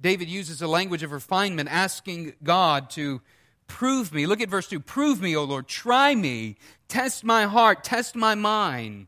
David 0.00 0.28
uses 0.28 0.62
a 0.62 0.68
language 0.68 1.02
of 1.02 1.12
refinement, 1.12 1.68
asking 1.72 2.34
God 2.42 2.90
to 2.90 3.22
prove 3.66 4.12
me. 4.12 4.26
Look 4.26 4.40
at 4.40 4.50
verse 4.50 4.68
2 4.68 4.80
Prove 4.80 5.22
me, 5.22 5.34
O 5.34 5.44
Lord, 5.44 5.66
try 5.66 6.14
me, 6.14 6.56
test 6.88 7.24
my 7.24 7.44
heart, 7.44 7.82
test 7.82 8.14
my 8.14 8.34
mind. 8.34 9.06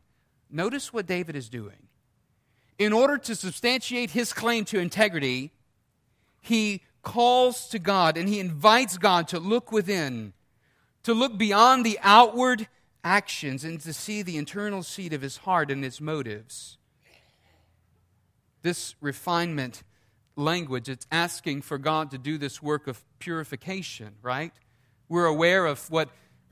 Notice 0.49 0.91
what 0.91 1.05
David 1.05 1.35
is 1.35 1.47
doing 1.47 1.89
in 2.79 2.93
order 2.93 3.17
to 3.17 3.35
substantiate 3.35 4.11
his 4.11 4.31
claim 4.31 4.63
to 4.65 4.79
integrity, 4.79 5.51
he 6.41 6.81
calls 7.01 7.67
to 7.69 7.79
God 7.79 8.17
and 8.17 8.27
he 8.27 8.39
invites 8.39 8.97
God 8.97 9.27
to 9.29 9.39
look 9.39 9.71
within, 9.71 10.33
to 11.03 11.13
look 11.13 11.37
beyond 11.37 11.85
the 11.85 11.99
outward 12.01 12.67
actions 13.03 13.63
and 13.63 13.79
to 13.81 13.93
see 13.93 14.21
the 14.21 14.37
internal 14.37 14.83
seat 14.83 15.13
of 15.13 15.21
his 15.21 15.37
heart 15.37 15.71
and 15.71 15.83
his 15.83 16.01
motives. 16.01 16.77
This 18.61 18.95
refinement 18.99 19.83
language, 20.35 20.89
it's 20.89 21.07
asking 21.11 21.61
for 21.61 21.77
God 21.77 22.11
to 22.11 22.17
do 22.17 22.37
this 22.37 22.61
work 22.61 22.87
of 22.87 23.03
purification, 23.19 24.15
right? 24.21 24.51
We're 25.07 25.25
aware 25.25 25.65
of 25.65 25.89
what 25.89 26.09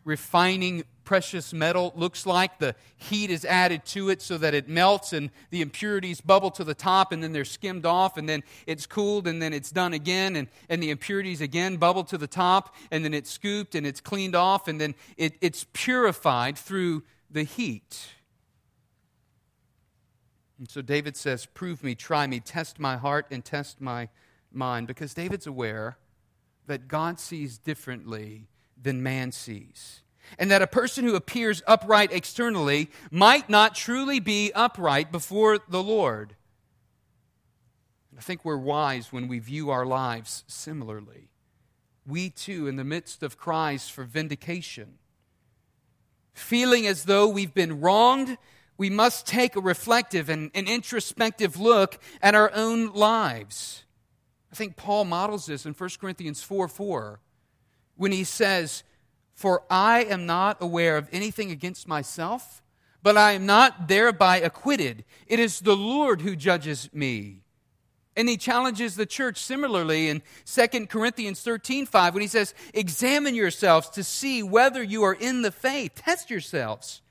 refining 0.08 0.86
precious 1.04 1.54
metal 1.54 1.92
looks 1.96 2.26
like. 2.26 2.60
The 2.60 2.76
heat 2.96 3.30
is 3.30 3.44
added 3.44 3.86
to 3.88 4.10
it 4.10 4.22
so 4.22 4.38
that 4.38 4.54
it 4.54 4.70
melts 4.70 5.12
and 5.12 5.30
the 5.52 5.62
impurities 5.62 6.22
bubble 6.22 6.50
to 6.52 6.64
the 6.64 6.74
top 6.74 7.12
and 7.12 7.22
then 7.22 7.34
they're 7.34 7.46
skimmed 7.46 7.86
off 7.86 8.18
and 8.18 8.28
then 8.28 8.44
it's 8.66 8.86
cooled 8.86 9.28
and 9.28 9.42
then 9.42 9.52
it's 9.54 9.70
done 9.70 9.94
again 9.94 10.38
and, 10.38 10.48
and 10.70 10.82
the 10.82 10.90
impurities 10.90 11.42
again 11.42 11.76
bubble 11.76 12.06
to 12.06 12.18
the 12.18 12.28
top 12.28 12.74
and 12.90 13.04
then 13.04 13.14
it's 13.14 13.30
scooped 13.30 13.76
and 13.76 13.86
it's 13.86 14.00
cleaned 14.00 14.36
off 14.36 14.70
and 14.70 14.80
then 14.80 14.96
it, 15.18 15.36
it's 15.42 15.68
purified 15.74 16.58
through 16.58 17.04
the 17.30 17.44
heat. 17.44 18.08
And 20.58 20.70
so 20.70 20.82
David 20.82 21.18
says, 21.18 21.46
Prove 21.46 21.84
me, 21.84 21.96
try 21.96 22.28
me, 22.28 22.40
test 22.40 22.80
my 22.80 22.96
heart, 22.96 23.28
and 23.30 23.44
test 23.44 23.82
my 23.82 24.08
mind. 24.54 24.88
Because 24.88 25.14
David's 25.14 25.46
aware 25.46 25.98
that 26.66 26.88
God 26.88 27.20
sees 27.20 27.58
differently 27.58 28.48
than 28.82 29.04
man 29.04 29.32
sees. 29.32 30.02
And 30.38 30.52
that 30.52 30.62
a 30.62 30.68
person 30.68 31.06
who 31.06 31.16
appears 31.16 31.64
upright 31.68 32.12
externally 32.12 32.90
might 33.10 33.50
not 33.50 33.76
truly 33.76 34.20
be 34.20 34.52
upright 34.54 35.12
before 35.12 35.60
the 35.70 35.82
Lord. 35.82 36.36
I 38.18 38.22
think 38.22 38.44
we're 38.44 38.58
wise 38.58 39.14
when 39.14 39.28
we 39.28 39.40
view 39.40 39.70
our 39.70 39.86
lives 39.86 40.44
similarly. 40.48 41.30
We 42.06 42.30
too, 42.30 42.68
in 42.68 42.76
the 42.76 42.84
midst 42.84 43.22
of 43.22 43.38
cries 43.38 43.90
for 43.90 44.04
vindication, 44.04 44.98
feeling 46.34 46.88
as 46.88 47.06
though 47.06 47.28
we've 47.28 47.54
been 47.54 47.80
wronged, 47.80 48.38
we 48.78 48.90
must 48.90 49.28
take 49.28 49.56
a 49.56 49.62
reflective 49.62 50.30
and 50.30 50.52
an 50.54 50.68
introspective 50.68 51.60
look 51.60 52.00
at 52.22 52.36
our 52.36 52.52
own 52.54 52.94
lives. 52.94 53.86
I 54.52 54.56
think 54.56 54.78
Paul 54.78 55.06
models 55.06 55.46
this 55.46 55.66
in 55.66 55.74
1 55.74 55.90
Corinthians 56.00 56.42
4 56.42 56.68
4 56.68 57.20
when 57.98 58.12
he 58.12 58.24
says, 58.24 58.84
For 59.34 59.64
I 59.70 60.04
am 60.06 60.26
not 60.26 60.58
aware 60.62 60.98
of 60.98 61.10
anything 61.12 61.52
against 61.52 61.88
myself, 61.88 62.62
but 63.04 63.18
I 63.18 63.34
am 63.34 63.46
not 63.46 63.88
thereby 63.88 64.38
acquitted. 64.38 65.04
It 65.28 65.40
is 65.40 65.60
the 65.60 65.76
Lord 65.76 66.22
who 66.22 66.36
judges 66.36 66.90
me. 66.94 67.42
And 68.16 68.28
he 68.28 68.36
challenges 68.36 68.96
the 68.96 69.06
church 69.06 69.38
similarly 69.38 70.10
in 70.10 70.24
2 70.46 70.88
Corinthians 70.88 71.42
13 71.42 71.86
5 71.86 72.14
when 72.16 72.22
he 72.22 72.28
says, 72.28 72.56
Examine 72.74 73.36
yourselves 73.36 73.90
to 73.92 74.04
see 74.04 74.42
whether 74.42 74.82
you 74.82 75.04
are 75.04 75.14
in 75.14 75.44
the 75.44 75.52
faith. 75.52 75.94
Test 75.96 76.32
yourselves. 76.32 77.02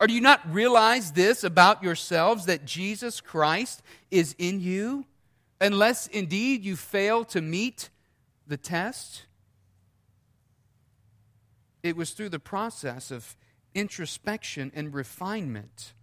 Or 0.00 0.06
do 0.06 0.14
you 0.14 0.22
not 0.22 0.40
realize 0.50 1.12
this 1.12 1.44
about 1.44 1.82
yourselves 1.82 2.46
that 2.46 2.64
Jesus 2.64 3.20
Christ 3.20 3.82
is 4.10 4.34
in 4.38 4.60
you? 4.60 5.04
Unless 5.60 6.06
indeed 6.06 6.64
you 6.64 6.74
fail 6.74 7.22
to 7.26 7.42
meet 7.42 7.90
the 8.46 8.56
test? 8.56 9.26
It 11.82 11.96
was 11.96 12.10
through 12.10 12.28
the 12.28 12.38
process 12.38 13.10
of 13.10 13.36
introspection 13.74 14.70
and 14.74 14.92
refinement 14.92 15.94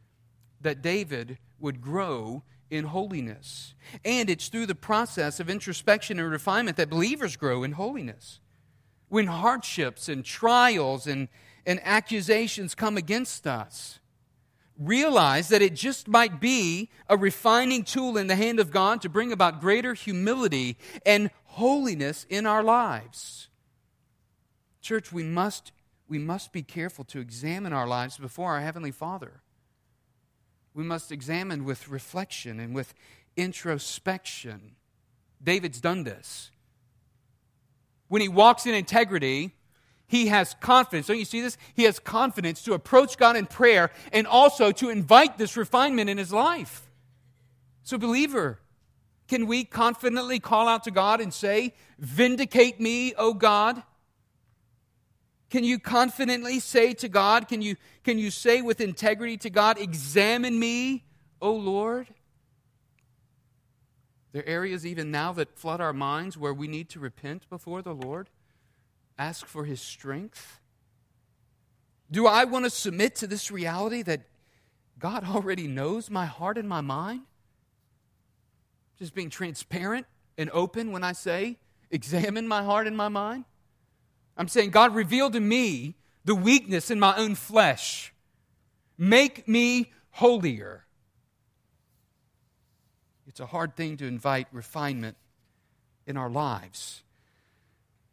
that 0.62 0.82
David 0.82 1.38
would 1.60 1.82
grow 1.82 2.44
in 2.70 2.86
holiness. 2.86 3.76
And 4.04 4.30
it's 4.30 4.48
through 4.48 4.66
the 4.66 4.76
process 4.76 5.40
of 5.40 5.50
introspection 5.50 6.20
and 6.20 6.30
refinement 6.30 6.78
that 6.78 6.90
believers 6.90 7.36
grow 7.36 7.64
in 7.64 7.74
holiness. 7.74 8.40
When 9.10 9.28
hardships 9.28 10.10
and 10.10 10.26
trials 10.26 11.08
and, 11.08 11.30
and 11.66 11.80
accusations 11.84 12.76
come 12.76 12.98
against 12.98 13.48
us, 13.48 14.00
realize 14.78 15.50
that 15.50 15.62
it 15.62 15.74
just 15.74 16.08
might 16.08 16.40
be 16.40 16.90
a 17.10 17.18
refining 17.18 17.84
tool 17.84 18.18
in 18.18 18.28
the 18.28 18.36
hand 18.36 18.60
of 18.60 18.72
God 18.72 19.02
to 19.02 19.10
bring 19.10 19.32
about 19.32 19.62
greater 19.62 19.94
humility 19.94 20.78
and 21.06 21.32
holiness 21.46 22.26
in 22.30 22.46
our 22.46 22.64
lives. 22.64 23.47
Church, 24.82 25.12
we 25.12 25.24
must, 25.24 25.72
we 26.08 26.18
must 26.18 26.54
be 26.54 26.64
careful 26.64 27.04
to 27.06 27.20
examine 27.20 27.74
our 27.74 27.88
lives 27.88 28.18
before 28.18 28.52
our 28.52 28.62
Heavenly 28.62 28.92
Father 28.92 29.42
we 30.78 30.84
must 30.84 31.12
examine 31.12 31.66
with 31.66 31.90
reflection 31.90 32.60
and 32.60 32.76
with 32.76 32.94
introspection. 33.36 34.76
David's 35.44 35.82
done 35.82 36.04
this. 36.04 36.52
When 38.10 38.22
he 38.22 38.28
walks 38.28 38.68
in 38.68 38.76
integrity, 38.76 39.56
he 40.06 40.28
has 40.28 40.56
confidence. 40.60 41.08
Don't 41.08 41.18
you 41.18 41.26
see 41.26 41.42
this? 41.42 41.58
He 41.74 41.84
has 41.86 41.98
confidence 41.98 42.62
to 42.62 42.74
approach 42.74 43.18
God 43.18 43.36
in 43.36 43.48
prayer 43.48 43.90
and 44.14 44.28
also 44.28 44.72
to 44.74 44.90
invite 44.90 45.40
this 45.40 45.58
refinement 45.58 46.12
in 46.12 46.20
his 46.20 46.32
life. 46.32 46.84
So, 47.82 47.98
believer, 47.98 48.60
can 49.28 49.48
we 49.48 49.64
confidently 49.64 50.40
call 50.40 50.68
out 50.68 50.84
to 50.84 50.92
God 50.92 51.20
and 51.22 51.34
say, 51.34 51.74
Vindicate 51.98 52.80
me, 52.80 53.16
O 53.16 53.34
God? 53.34 53.82
Can 55.50 55.64
you 55.64 55.80
confidently 55.80 56.60
say 56.60 56.94
to 56.96 57.08
God, 57.08 57.48
can 57.48 57.62
you, 57.62 57.78
can 58.04 58.18
you 58.20 58.32
say 58.32 58.62
with 58.62 58.82
integrity 58.82 59.38
to 59.38 59.50
God, 59.50 59.80
Examine 59.80 60.60
me, 60.60 61.06
O 61.42 61.54
Lord? 61.54 62.08
There 64.34 64.44
are 64.44 64.50
areas 64.50 64.86
even 64.86 65.10
now 65.10 65.32
that 65.34 65.58
flood 65.58 65.80
our 65.80 65.94
minds 65.94 66.38
where 66.38 66.54
we 66.54 66.68
need 66.68 66.90
to 66.90 67.00
repent 67.00 67.50
before 67.50 67.82
the 67.82 67.94
Lord, 67.94 68.30
ask 69.18 69.46
for 69.46 69.64
His 69.64 69.82
strength. 69.82 70.60
Do 72.12 72.28
I 72.28 72.44
want 72.44 72.66
to 72.66 72.70
submit 72.70 73.16
to 73.16 73.28
this 73.28 73.50
reality 73.50 74.02
that 74.04 74.22
God 75.00 75.24
already 75.24 75.68
knows 75.68 76.10
my 76.10 76.26
heart 76.26 76.58
and 76.58 76.68
my 76.68 76.82
mind? 76.82 77.22
Just 79.00 79.14
being 79.14 79.30
transparent 79.30 80.08
and 80.38 80.50
open 80.52 80.92
when 80.92 81.04
I 81.04 81.14
say, 81.14 81.58
Examine 81.90 82.48
my 82.50 82.64
heart 82.64 82.86
and 82.86 82.98
my 82.98 83.08
mind? 83.08 83.46
I'm 84.38 84.48
saying, 84.48 84.70
God, 84.70 84.94
reveal 84.94 85.32
to 85.32 85.40
me 85.40 85.96
the 86.24 86.36
weakness 86.36 86.92
in 86.92 87.00
my 87.00 87.16
own 87.18 87.36
flesh. 87.36 88.14
Make 88.98 89.48
me 89.48 89.92
holier. 90.12 90.86
It's 93.28 93.40
a 93.40 93.48
hard 93.48 93.76
thing 93.76 93.98
to 93.98 94.06
invite 94.06 94.48
refinement 94.52 95.18
in 96.06 96.18
our 96.18 96.30
lives. 96.30 97.04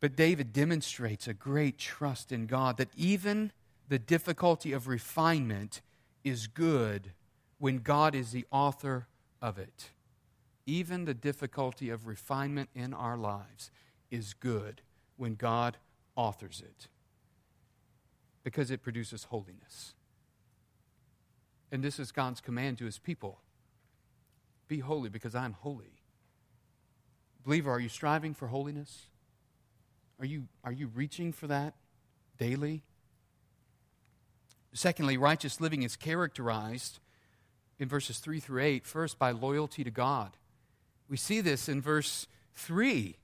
But 0.00 0.16
David 0.16 0.52
demonstrates 0.52 1.28
a 1.28 1.34
great 1.34 1.78
trust 1.78 2.32
in 2.32 2.46
God 2.46 2.76
that 2.76 2.90
even 2.96 3.52
the 3.88 3.98
difficulty 3.98 4.72
of 4.72 4.88
refinement 4.88 5.80
is 6.24 6.46
good 6.46 7.12
when 7.58 7.78
God 7.78 8.14
is 8.14 8.32
the 8.32 8.44
author 8.50 9.06
of 9.40 9.58
it. 9.58 9.90
Even 10.66 11.04
the 11.04 11.14
difficulty 11.14 11.90
of 11.90 12.06
refinement 12.06 12.70
in 12.74 12.92
our 12.92 13.16
lives 13.16 13.70
is 14.10 14.34
good 14.34 14.82
when 15.16 15.34
God 15.34 15.76
authors 16.16 16.62
it 16.64 16.88
because 18.42 18.70
it 18.70 18.82
produces 18.82 19.24
holiness. 19.24 19.94
And 21.72 21.82
this 21.82 21.98
is 21.98 22.12
God's 22.12 22.40
command 22.40 22.78
to 22.78 22.84
his 22.84 22.98
people 22.98 23.40
be 24.68 24.78
holy 24.78 25.08
because 25.08 25.34
I'm 25.34 25.52
holy. 25.52 26.00
Believer, 27.44 27.70
are 27.70 27.80
you 27.80 27.88
striving 27.88 28.34
for 28.34 28.48
holiness? 28.48 29.06
Are 30.18 30.24
you, 30.24 30.44
are 30.62 30.72
you 30.72 30.88
reaching 30.94 31.32
for 31.32 31.46
that 31.48 31.74
daily? 32.38 32.82
Secondly, 34.72 35.16
righteous 35.16 35.60
living 35.60 35.82
is 35.82 35.96
characterized 35.96 36.98
in 37.78 37.88
verses 37.88 38.18
3 38.18 38.40
through 38.40 38.62
8, 38.62 38.86
first 38.86 39.18
by 39.18 39.30
loyalty 39.30 39.84
to 39.84 39.90
God. 39.90 40.36
We 41.08 41.16
see 41.16 41.40
this 41.40 41.68
in 41.68 41.82
verse 41.82 42.26
3. 42.54 43.16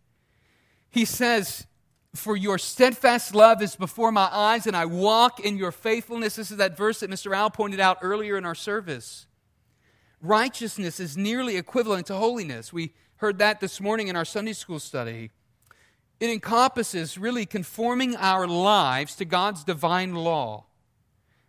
He 0.90 1.05
says, 1.05 1.66
for 2.14 2.37
your 2.37 2.59
steadfast 2.59 3.35
love 3.35 3.62
is 3.62 3.77
before 3.77 4.11
my 4.11 4.29
eyes, 4.33 4.66
and 4.66 4.77
I 4.77 4.85
walk 4.85 5.40
in 5.40 5.57
your 5.57 5.73
faithfulness. 5.73 6.37
This 6.37 6.51
is 6.51 6.57
that 6.57 6.77
verse 6.77 7.01
that 7.01 7.11
Mr. 7.11 7.35
Al 7.35 7.51
pointed 7.51 7.81
out 7.81 7.99
earlier 8.03 8.37
in 8.37 8.44
our 8.44 8.55
service. 8.55 9.27
Righteousness 10.20 10.99
is 10.99 11.16
nearly 11.16 11.57
equivalent 11.57 12.07
to 12.09 12.14
holiness. 12.14 12.73
We 12.73 12.92
heard 13.16 13.38
that 13.38 13.61
this 13.61 13.81
morning 13.81 14.09
in 14.09 14.16
our 14.16 14.25
Sunday 14.25 14.55
school 14.55 14.81
study. 14.81 15.31
It 16.18 16.31
encompasses 16.31 17.16
really 17.16 17.46
conforming 17.46 18.16
our 18.16 18.46
lives 18.46 19.14
to 19.16 19.25
God's 19.25 19.64
divine 19.64 20.14
law. 20.14 20.64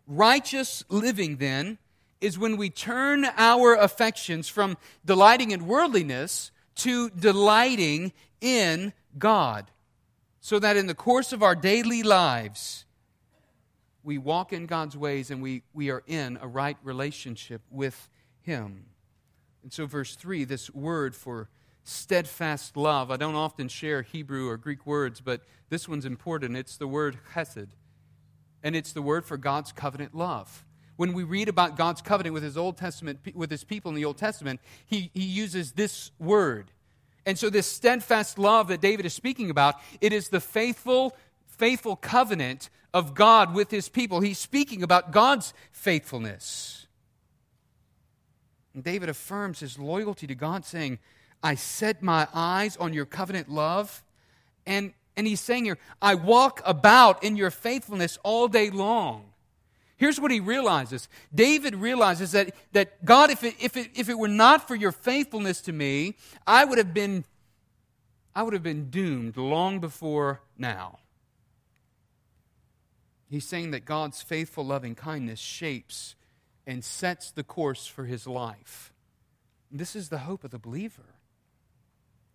Righteous 0.08 0.84
living, 0.90 1.38
then, 1.38 1.80
is 2.22 2.38
when 2.38 2.56
we 2.56 2.70
turn 2.70 3.26
our 3.36 3.76
affections 3.76 4.48
from 4.48 4.78
delighting 5.04 5.52
in 5.52 5.66
worldliness 5.66 6.52
to 6.76 7.10
delighting 7.10 8.14
in 8.40 8.94
God 9.18 9.72
so 10.42 10.58
that 10.58 10.76
in 10.76 10.88
the 10.88 10.96
course 10.96 11.32
of 11.32 11.44
our 11.44 11.56
daily 11.56 12.02
lives, 12.02 12.86
we 14.04 14.18
walk 14.18 14.52
in 14.52 14.66
God's 14.66 14.98
ways 14.98 15.30
and 15.30 15.42
we, 15.42 15.62
we 15.74 15.92
are 15.92 16.04
in 16.08 16.40
a 16.42 16.48
right 16.48 16.78
relationship 16.84 17.62
with 17.70 18.10
Him. 18.42 18.86
And 19.62 19.72
so, 19.72 19.86
verse 19.86 20.16
3, 20.16 20.44
this 20.44 20.72
word 20.72 21.16
for 21.16 21.50
steadfast 21.84 22.76
love, 22.76 23.12
I 23.12 23.18
don't 23.18 23.36
often 23.36 23.68
share 23.68 24.02
Hebrew 24.02 24.50
or 24.50 24.58
Greek 24.58 24.88
words, 24.88 25.22
but 25.22 25.42
this 25.70 25.88
one's 25.88 26.06
important. 26.06 26.58
It's 26.58 26.78
the 26.78 26.88
word 26.88 27.20
chesed, 27.36 27.70
and 28.64 28.76
it's 28.76 28.94
the 28.94 29.04
word 29.04 29.26
for 29.26 29.38
God's 29.38 29.72
covenant 29.72 30.16
love. 30.16 30.66
When 30.96 31.14
we 31.14 31.24
read 31.24 31.50
about 31.50 31.78
God's 31.78 32.02
covenant 32.02 32.34
with 32.34 32.44
His 32.44 32.58
Old 32.58 32.78
Testament, 32.78 33.20
with 33.36 33.52
His 33.52 33.64
people 33.64 33.90
in 33.90 33.96
the 33.96 34.06
Old 34.06 34.18
Testament, 34.18 34.60
He, 34.88 35.12
he 35.14 35.24
uses 35.24 35.74
this 35.74 36.10
word. 36.18 36.72
And 37.26 37.38
so, 37.38 37.50
this 37.50 37.68
steadfast 37.68 38.40
love 38.40 38.68
that 38.70 38.82
David 38.82 39.06
is 39.06 39.14
speaking 39.14 39.50
about, 39.50 39.76
it 40.00 40.12
is 40.12 40.30
the 40.30 40.40
faithful, 40.40 41.16
faithful 41.48 41.96
covenant 41.96 42.70
of 42.94 43.14
God 43.14 43.54
with 43.54 43.72
his 43.72 43.90
people. 43.90 44.22
He's 44.22 44.40
speaking 44.40 44.84
about 44.84 45.12
God's 45.12 45.54
faithfulness. 45.72 46.88
And 48.74 48.84
David 48.84 49.10
affirms 49.10 49.60
his 49.60 49.78
loyalty 49.78 50.28
to 50.28 50.36
God, 50.36 50.66
saying, 50.66 51.00
I 51.44 51.56
set 51.56 52.02
my 52.02 52.28
eyes 52.34 52.78
on 52.78 52.94
your 52.94 53.06
covenant 53.06 53.50
love. 53.50 54.04
And, 54.66 54.94
and 55.18 55.28
he's 55.28 55.42
saying 55.42 55.66
here, 55.66 55.78
I 56.02 56.16
walk 56.16 56.62
about 56.66 57.24
in 57.24 57.36
your 57.36 57.52
faithfulness 57.52 58.18
all 58.24 58.48
day 58.48 58.70
long. 58.70 59.31
Here's 60.02 60.20
what 60.20 60.32
he 60.32 60.40
realizes 60.40 61.08
David 61.32 61.76
realizes 61.76 62.32
that, 62.32 62.56
that 62.72 63.06
God, 63.06 63.30
if 63.30 63.44
it, 63.44 63.54
if, 63.62 63.78
it, 63.78 63.92
if 63.94 64.10
it 64.10 64.18
were 64.18 64.28
not 64.28 64.68
for 64.68 64.74
your 64.74 64.92
faithfulness 64.92 65.62
to 65.62 65.72
me, 65.72 66.16
I 66.48 66.66
would 66.66 66.80
have 66.80 66.92
been, 66.92 67.24
I 68.34 68.42
would 68.42 68.54
have 68.54 68.64
been 68.64 68.90
doomed 68.90 69.38
long 69.38 69.80
before 69.80 70.42
now. 70.58 70.98
He's 73.30 73.46
saying 73.46 73.70
that 73.72 73.86
God's 73.86 74.24
faithful 74.24 74.66
loving 74.66 74.96
kindness 74.96 75.40
shapes 75.40 76.16
and 76.66 76.84
sets 76.84 77.30
the 77.30 77.44
course 77.44 77.86
for 77.86 78.06
his 78.06 78.26
life. 78.26 78.92
This 79.70 79.96
is 79.96 80.10
the 80.10 80.18
hope 80.18 80.44
of 80.44 80.50
the 80.50 80.58
believer. 80.58 81.14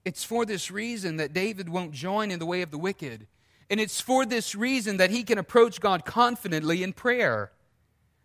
It's 0.05 0.23
for 0.23 0.47
this 0.47 0.71
reason 0.71 1.17
that 1.17 1.33
David 1.33 1.69
won't 1.69 1.91
join 1.91 2.31
in 2.31 2.39
the 2.39 2.47
way 2.47 2.63
of 2.63 2.71
the 2.71 2.79
wicked. 2.79 3.27
And 3.69 3.81
it's 3.81 4.01
for 4.01 4.25
this 4.25 4.55
reason 4.55 4.99
that 4.99 5.11
he 5.11 5.25
can 5.25 5.39
approach 5.39 5.81
God 5.81 6.05
confidently 6.05 6.85
in 6.85 6.93
prayer. 6.93 7.51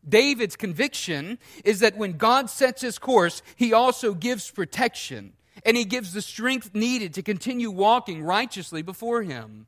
David's 0.08 0.56
conviction 0.56 1.38
is 1.64 1.80
that 1.82 1.98
when 1.98 2.14
God 2.14 2.50
sets 2.50 2.82
his 2.82 2.98
course, 2.98 3.42
he 3.56 3.74
also 3.74 4.14
gives 4.14 4.50
protection 4.50 5.34
and 5.66 5.78
he 5.78 5.86
gives 5.86 6.14
the 6.14 6.22
strength 6.22 6.74
needed 6.74 7.14
to 7.14 7.22
continue 7.22 7.70
walking 7.70 8.24
righteously 8.24 8.82
before 8.82 9.22
him. 9.22 9.68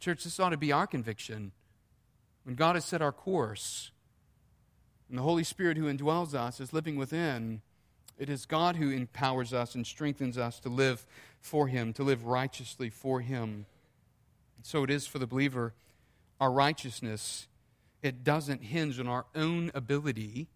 Church, 0.00 0.24
this 0.24 0.40
ought 0.40 0.50
to 0.50 0.56
be 0.56 0.72
our 0.72 0.86
conviction. 0.86 1.52
When 2.44 2.54
God 2.54 2.74
has 2.74 2.86
set 2.86 3.02
our 3.02 3.12
course, 3.12 3.90
and 5.10 5.18
the 5.18 5.22
Holy 5.22 5.44
Spirit 5.44 5.76
who 5.76 5.92
indwells 5.92 6.32
us 6.34 6.58
is 6.58 6.72
living 6.72 6.96
within, 6.96 7.60
it 8.18 8.30
is 8.30 8.46
God 8.46 8.76
who 8.76 8.90
empowers 8.90 9.52
us 9.52 9.74
and 9.74 9.86
strengthens 9.86 10.38
us 10.38 10.58
to 10.60 10.68
live 10.70 11.04
for 11.40 11.68
Him, 11.68 11.92
to 11.94 12.02
live 12.02 12.24
righteously 12.24 12.88
for 12.88 13.20
Him. 13.20 13.66
So 14.62 14.84
it 14.84 14.90
is 14.90 15.06
for 15.06 15.18
the 15.18 15.26
believer. 15.26 15.74
Our 16.40 16.50
righteousness, 16.50 17.46
it 18.02 18.24
doesn't 18.24 18.62
hinge 18.62 18.98
on 18.98 19.08
our 19.08 19.26
own 19.34 19.70
ability 19.74 20.48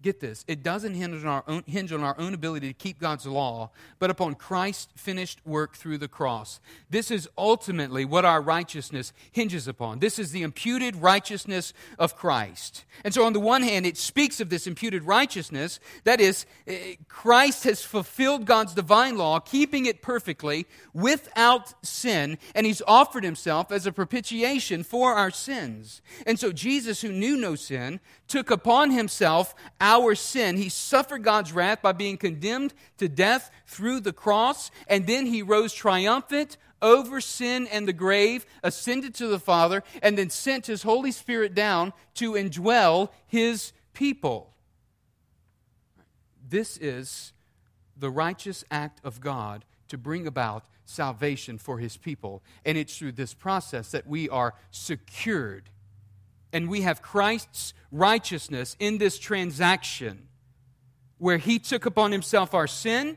get 0.00 0.20
this, 0.20 0.44
it 0.46 0.62
doesn't 0.62 0.94
hinge 0.94 1.24
on, 1.24 1.28
our 1.28 1.44
own, 1.48 1.64
hinge 1.66 1.92
on 1.92 2.04
our 2.04 2.14
own 2.20 2.32
ability 2.32 2.68
to 2.68 2.72
keep 2.72 3.00
God's 3.00 3.26
law, 3.26 3.70
but 3.98 4.10
upon 4.10 4.36
Christ's 4.36 4.88
finished 4.94 5.44
work 5.44 5.76
through 5.76 5.98
the 5.98 6.06
cross. 6.06 6.60
This 6.88 7.10
is 7.10 7.28
ultimately 7.36 8.04
what 8.04 8.24
our 8.24 8.40
righteousness 8.40 9.12
hinges 9.32 9.66
upon. 9.66 9.98
This 9.98 10.20
is 10.20 10.30
the 10.30 10.42
imputed 10.42 10.94
righteousness 10.94 11.72
of 11.98 12.14
Christ. 12.16 12.84
And 13.04 13.12
so, 13.12 13.24
on 13.24 13.32
the 13.32 13.40
one 13.40 13.62
hand, 13.62 13.86
it 13.86 13.96
speaks 13.96 14.40
of 14.40 14.50
this 14.50 14.68
imputed 14.68 15.02
righteousness. 15.02 15.80
That 16.04 16.20
is, 16.20 16.46
eh, 16.68 16.94
Christ 17.08 17.64
has 17.64 17.82
fulfilled 17.82 18.44
God's 18.44 18.74
divine 18.74 19.18
law, 19.18 19.40
keeping 19.40 19.86
it 19.86 20.00
perfectly 20.00 20.66
without 20.94 21.74
sin, 21.84 22.38
and 22.54 22.66
he's 22.66 22.82
offered 22.86 23.24
himself 23.24 23.72
as 23.72 23.84
a 23.84 23.92
propitiation 23.92 24.84
for 24.84 25.14
our 25.14 25.32
sins. 25.32 26.02
And 26.24 26.38
so, 26.38 26.52
Jesus, 26.52 27.00
who 27.00 27.10
knew 27.10 27.36
no 27.36 27.56
sin, 27.56 27.98
took 28.28 28.50
upon 28.50 28.90
himself 28.90 29.54
our 29.88 30.14
sin. 30.14 30.58
He 30.58 30.68
suffered 30.68 31.22
God's 31.22 31.50
wrath 31.50 31.80
by 31.80 31.92
being 31.92 32.18
condemned 32.18 32.74
to 32.98 33.08
death 33.08 33.50
through 33.66 34.00
the 34.00 34.12
cross, 34.12 34.70
and 34.86 35.06
then 35.06 35.24
he 35.24 35.40
rose 35.40 35.72
triumphant 35.72 36.58
over 36.82 37.22
sin 37.22 37.66
and 37.68 37.88
the 37.88 37.92
grave, 37.94 38.44
ascended 38.62 39.14
to 39.14 39.28
the 39.28 39.38
Father, 39.38 39.82
and 40.02 40.18
then 40.18 40.28
sent 40.28 40.66
his 40.66 40.82
Holy 40.82 41.10
Spirit 41.10 41.54
down 41.54 41.94
to 42.14 42.32
indwell 42.32 43.08
his 43.26 43.72
people. 43.94 44.52
This 46.46 46.76
is 46.76 47.32
the 47.96 48.10
righteous 48.10 48.64
act 48.70 49.00
of 49.02 49.20
God 49.22 49.64
to 49.88 49.96
bring 49.96 50.26
about 50.26 50.66
salvation 50.84 51.56
for 51.56 51.78
his 51.78 51.96
people. 51.96 52.42
And 52.64 52.76
it's 52.76 52.96
through 52.96 53.12
this 53.12 53.32
process 53.32 53.90
that 53.92 54.06
we 54.06 54.28
are 54.28 54.54
secured 54.70 55.70
and 56.52 56.68
we 56.68 56.82
have 56.82 57.02
Christ's 57.02 57.74
righteousness 57.90 58.76
in 58.78 58.98
this 58.98 59.18
transaction 59.18 60.28
where 61.18 61.38
he 61.38 61.58
took 61.58 61.86
upon 61.86 62.12
himself 62.12 62.54
our 62.54 62.66
sin 62.66 63.16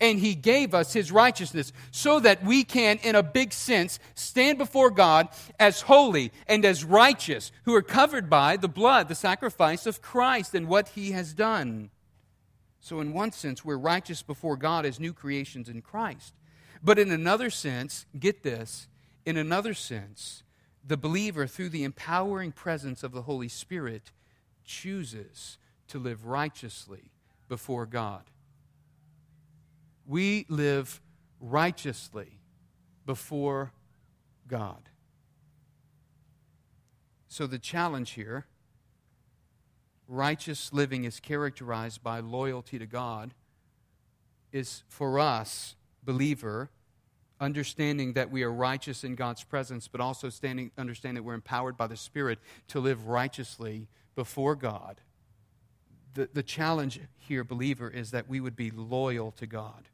and 0.00 0.18
he 0.18 0.34
gave 0.34 0.74
us 0.74 0.92
his 0.92 1.12
righteousness 1.12 1.72
so 1.90 2.20
that 2.20 2.42
we 2.42 2.64
can, 2.64 2.98
in 3.02 3.14
a 3.14 3.22
big 3.22 3.52
sense, 3.52 3.98
stand 4.14 4.56
before 4.56 4.90
God 4.90 5.28
as 5.58 5.82
holy 5.82 6.32
and 6.46 6.64
as 6.64 6.84
righteous, 6.84 7.52
who 7.64 7.74
are 7.74 7.82
covered 7.82 8.30
by 8.30 8.56
the 8.56 8.68
blood, 8.68 9.08
the 9.08 9.14
sacrifice 9.14 9.86
of 9.86 10.00
Christ, 10.00 10.54
and 10.54 10.68
what 10.68 10.88
he 10.90 11.10
has 11.10 11.34
done. 11.34 11.90
So, 12.80 13.00
in 13.00 13.12
one 13.12 13.30
sense, 13.32 13.62
we're 13.62 13.76
righteous 13.76 14.22
before 14.22 14.56
God 14.56 14.86
as 14.86 14.98
new 14.98 15.12
creations 15.12 15.68
in 15.68 15.82
Christ. 15.82 16.32
But 16.82 16.98
in 16.98 17.10
another 17.10 17.50
sense, 17.50 18.06
get 18.18 18.42
this, 18.42 18.88
in 19.26 19.36
another 19.36 19.74
sense, 19.74 20.42
the 20.90 20.96
believer, 20.96 21.46
through 21.46 21.68
the 21.68 21.84
empowering 21.84 22.50
presence 22.50 23.04
of 23.04 23.12
the 23.12 23.22
Holy 23.22 23.46
Spirit, 23.46 24.10
chooses 24.64 25.56
to 25.86 26.00
live 26.00 26.26
righteously 26.26 27.12
before 27.48 27.86
God. 27.86 28.24
We 30.04 30.46
live 30.48 31.00
righteously 31.38 32.40
before 33.06 33.70
God. 34.48 34.88
So, 37.28 37.46
the 37.46 37.60
challenge 37.60 38.10
here 38.10 38.46
righteous 40.08 40.72
living 40.72 41.04
is 41.04 41.20
characterized 41.20 42.02
by 42.02 42.18
loyalty 42.18 42.80
to 42.80 42.86
God, 42.86 43.32
is 44.50 44.82
for 44.88 45.20
us, 45.20 45.76
believer, 46.02 46.68
understanding 47.40 48.12
that 48.12 48.30
we 48.30 48.42
are 48.42 48.52
righteous 48.52 49.02
in 49.02 49.14
God's 49.14 49.42
presence, 49.42 49.88
but 49.88 50.00
also 50.00 50.28
standing, 50.28 50.70
understand 50.76 51.16
that 51.16 51.22
we're 51.22 51.34
empowered 51.34 51.76
by 51.76 51.86
the 51.86 51.96
Spirit 51.96 52.38
to 52.68 52.80
live 52.80 53.06
righteously 53.06 53.88
before 54.14 54.54
God. 54.54 55.00
The, 56.14 56.28
the 56.32 56.42
challenge 56.42 57.00
here, 57.18 57.42
believer, 57.42 57.88
is 57.88 58.10
that 58.10 58.28
we 58.28 58.40
would 58.40 58.56
be 58.56 58.70
loyal 58.70 59.30
to 59.32 59.46
God. 59.46 59.88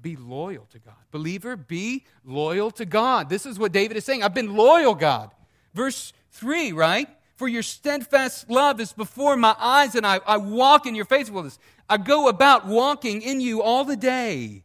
Be 0.00 0.16
loyal 0.16 0.66
to 0.70 0.78
God. 0.78 0.94
Believer, 1.10 1.56
be 1.56 2.04
loyal 2.24 2.70
to 2.72 2.84
God. 2.84 3.28
This 3.28 3.44
is 3.44 3.58
what 3.58 3.72
David 3.72 3.96
is 3.96 4.04
saying. 4.04 4.22
I've 4.22 4.34
been 4.34 4.56
loyal, 4.56 4.94
God. 4.94 5.32
Verse 5.74 6.12
3, 6.30 6.72
right? 6.72 7.08
For 7.34 7.48
your 7.48 7.62
steadfast 7.62 8.48
love 8.48 8.80
is 8.80 8.92
before 8.92 9.36
my 9.36 9.54
eyes, 9.58 9.94
and 9.94 10.06
I, 10.06 10.20
I 10.24 10.36
walk 10.36 10.86
in 10.86 10.94
your 10.94 11.04
faithfulness. 11.04 11.58
I 11.88 11.96
go 11.96 12.28
about 12.28 12.66
walking 12.66 13.22
in 13.22 13.40
you 13.40 13.60
all 13.60 13.84
the 13.84 13.96
day. 13.96 14.62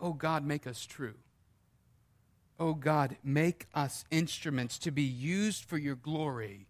Oh 0.00 0.12
God, 0.12 0.44
make 0.44 0.66
us 0.66 0.86
true. 0.86 1.14
Oh 2.60 2.74
God, 2.74 3.16
make 3.22 3.66
us 3.74 4.04
instruments 4.10 4.78
to 4.78 4.90
be 4.90 5.02
used 5.02 5.64
for 5.64 5.78
your 5.78 5.94
glory. 5.94 6.66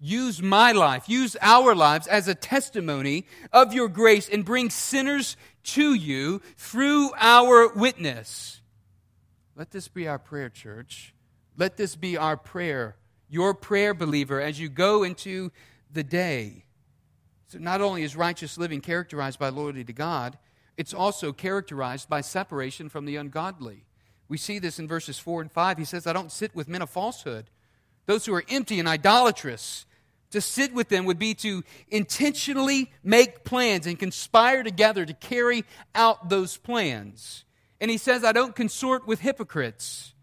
Use 0.00 0.40
my 0.40 0.72
life, 0.72 1.08
use 1.08 1.36
our 1.40 1.74
lives 1.74 2.06
as 2.06 2.28
a 2.28 2.34
testimony 2.34 3.26
of 3.52 3.72
your 3.74 3.88
grace 3.88 4.28
and 4.28 4.44
bring 4.44 4.70
sinners 4.70 5.36
to 5.64 5.92
you 5.92 6.40
through 6.56 7.10
our 7.18 7.72
witness. 7.74 8.60
Let 9.56 9.72
this 9.72 9.88
be 9.88 10.06
our 10.06 10.20
prayer, 10.20 10.48
church. 10.48 11.14
Let 11.56 11.76
this 11.76 11.96
be 11.96 12.16
our 12.16 12.36
prayer, 12.36 12.96
your 13.28 13.52
prayer, 13.54 13.92
believer, 13.92 14.40
as 14.40 14.60
you 14.60 14.68
go 14.68 15.02
into 15.02 15.50
the 15.90 16.04
day. 16.04 16.64
So, 17.48 17.58
not 17.58 17.80
only 17.80 18.04
is 18.04 18.14
righteous 18.14 18.56
living 18.56 18.80
characterized 18.80 19.38
by 19.40 19.48
loyalty 19.48 19.82
to 19.82 19.92
God, 19.92 20.38
it's 20.78 20.94
also 20.94 21.32
characterized 21.32 22.08
by 22.08 22.20
separation 22.20 22.88
from 22.88 23.04
the 23.04 23.16
ungodly. 23.16 23.84
We 24.28 24.38
see 24.38 24.60
this 24.60 24.78
in 24.78 24.86
verses 24.86 25.18
4 25.18 25.42
and 25.42 25.52
5. 25.52 25.76
He 25.76 25.84
says, 25.84 26.06
I 26.06 26.12
don't 26.12 26.30
sit 26.30 26.54
with 26.54 26.68
men 26.68 26.82
of 26.82 26.88
falsehood, 26.88 27.50
those 28.06 28.24
who 28.24 28.32
are 28.32 28.44
empty 28.48 28.78
and 28.78 28.88
idolatrous. 28.88 29.84
To 30.30 30.40
sit 30.40 30.72
with 30.74 30.88
them 30.88 31.06
would 31.06 31.18
be 31.18 31.34
to 31.36 31.64
intentionally 31.88 32.92
make 33.02 33.44
plans 33.44 33.86
and 33.86 33.98
conspire 33.98 34.62
together 34.62 35.04
to 35.04 35.14
carry 35.14 35.64
out 35.94 36.28
those 36.28 36.56
plans. 36.58 37.44
And 37.80 37.90
he 37.90 37.96
says, 37.96 38.22
I 38.22 38.32
don't 38.32 38.54
consort 38.54 39.06
with 39.06 39.20
hypocrites, 39.20 40.14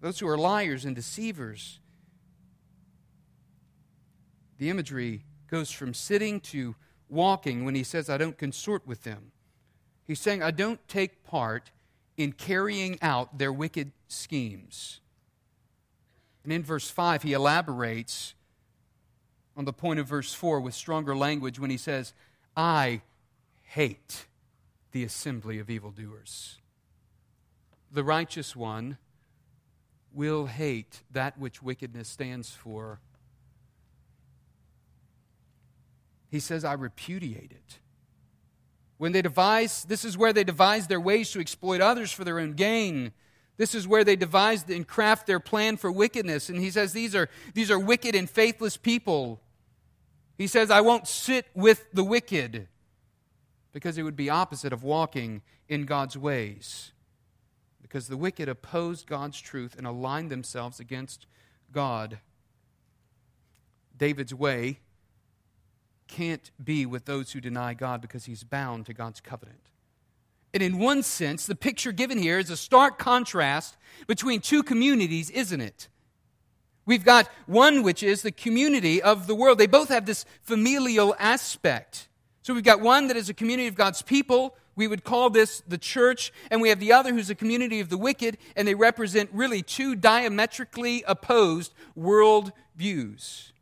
those 0.00 0.18
who 0.20 0.28
are 0.28 0.38
liars 0.38 0.84
and 0.84 0.94
deceivers. 0.94 1.80
The 4.58 4.70
imagery 4.70 5.24
goes 5.50 5.70
from 5.70 5.94
sitting 5.94 6.40
to 6.40 6.76
walking 7.08 7.64
when 7.64 7.74
he 7.74 7.82
says, 7.82 8.08
I 8.08 8.16
don't 8.16 8.38
consort 8.38 8.86
with 8.86 9.02
them. 9.02 9.32
He's 10.10 10.18
saying, 10.18 10.42
I 10.42 10.50
don't 10.50 10.80
take 10.88 11.22
part 11.22 11.70
in 12.16 12.32
carrying 12.32 12.98
out 13.00 13.38
their 13.38 13.52
wicked 13.52 13.92
schemes. 14.08 14.98
And 16.42 16.52
in 16.52 16.64
verse 16.64 16.90
5, 16.90 17.22
he 17.22 17.32
elaborates 17.32 18.34
on 19.56 19.66
the 19.66 19.72
point 19.72 20.00
of 20.00 20.08
verse 20.08 20.34
4 20.34 20.58
with 20.58 20.74
stronger 20.74 21.14
language 21.14 21.60
when 21.60 21.70
he 21.70 21.76
says, 21.76 22.12
I 22.56 23.02
hate 23.62 24.26
the 24.90 25.04
assembly 25.04 25.60
of 25.60 25.70
evildoers. 25.70 26.58
The 27.92 28.02
righteous 28.02 28.56
one 28.56 28.98
will 30.12 30.46
hate 30.46 31.04
that 31.12 31.38
which 31.38 31.62
wickedness 31.62 32.08
stands 32.08 32.50
for. 32.50 32.98
He 36.32 36.40
says, 36.40 36.64
I 36.64 36.72
repudiate 36.72 37.52
it. 37.52 37.78
When 39.00 39.12
they 39.12 39.22
devise, 39.22 39.84
this 39.84 40.04
is 40.04 40.18
where 40.18 40.34
they 40.34 40.44
devise 40.44 40.86
their 40.86 41.00
ways 41.00 41.30
to 41.30 41.40
exploit 41.40 41.80
others 41.80 42.12
for 42.12 42.22
their 42.22 42.38
own 42.38 42.52
gain. 42.52 43.12
This 43.56 43.74
is 43.74 43.88
where 43.88 44.04
they 44.04 44.14
devise 44.14 44.68
and 44.68 44.86
craft 44.86 45.26
their 45.26 45.40
plan 45.40 45.78
for 45.78 45.90
wickedness. 45.90 46.50
And 46.50 46.58
he 46.58 46.70
says 46.70 46.92
these 46.92 47.14
are, 47.14 47.30
these 47.54 47.70
are 47.70 47.78
wicked 47.78 48.14
and 48.14 48.28
faithless 48.28 48.76
people. 48.76 49.40
He 50.36 50.46
says, 50.46 50.70
I 50.70 50.82
won't 50.82 51.08
sit 51.08 51.46
with 51.54 51.90
the 51.94 52.04
wicked 52.04 52.68
because 53.72 53.96
it 53.96 54.02
would 54.02 54.16
be 54.16 54.28
opposite 54.28 54.70
of 54.70 54.82
walking 54.82 55.40
in 55.66 55.86
God's 55.86 56.18
ways. 56.18 56.92
Because 57.80 58.06
the 58.06 58.18
wicked 58.18 58.50
opposed 58.50 59.06
God's 59.06 59.40
truth 59.40 59.76
and 59.78 59.86
aligned 59.86 60.30
themselves 60.30 60.78
against 60.78 61.24
God. 61.72 62.18
David's 63.96 64.34
way 64.34 64.80
can't 66.10 66.50
be 66.62 66.84
with 66.84 67.04
those 67.04 67.32
who 67.32 67.40
deny 67.40 67.72
God 67.72 68.00
because 68.02 68.24
he's 68.24 68.44
bound 68.44 68.86
to 68.86 68.92
God's 68.92 69.20
covenant. 69.20 69.60
And 70.52 70.62
in 70.62 70.78
one 70.78 71.02
sense, 71.02 71.46
the 71.46 71.54
picture 71.54 71.92
given 71.92 72.18
here 72.18 72.38
is 72.38 72.50
a 72.50 72.56
stark 72.56 72.98
contrast 72.98 73.76
between 74.06 74.40
two 74.40 74.62
communities, 74.62 75.30
isn't 75.30 75.60
it? 75.60 75.88
We've 76.86 77.04
got 77.04 77.28
one 77.46 77.84
which 77.84 78.02
is 78.02 78.22
the 78.22 78.32
community 78.32 79.00
of 79.00 79.28
the 79.28 79.34
world. 79.34 79.58
They 79.58 79.68
both 79.68 79.90
have 79.90 80.06
this 80.06 80.24
familial 80.42 81.14
aspect. 81.20 82.08
So 82.42 82.52
we've 82.52 82.64
got 82.64 82.80
one 82.80 83.06
that 83.08 83.16
is 83.16 83.28
a 83.28 83.34
community 83.34 83.68
of 83.68 83.76
God's 83.76 84.02
people. 84.02 84.56
We 84.74 84.88
would 84.88 85.04
call 85.04 85.30
this 85.30 85.62
the 85.68 85.78
church. 85.78 86.32
And 86.50 86.60
we 86.60 86.70
have 86.70 86.80
the 86.80 86.92
other 86.92 87.12
who's 87.12 87.30
a 87.30 87.34
community 87.36 87.78
of 87.78 87.90
the 87.90 87.98
wicked. 87.98 88.38
And 88.56 88.66
they 88.66 88.74
represent 88.74 89.30
really 89.32 89.62
two 89.62 89.94
diametrically 89.94 91.04
opposed 91.06 91.72
world 91.94 92.50
views. 92.74 93.52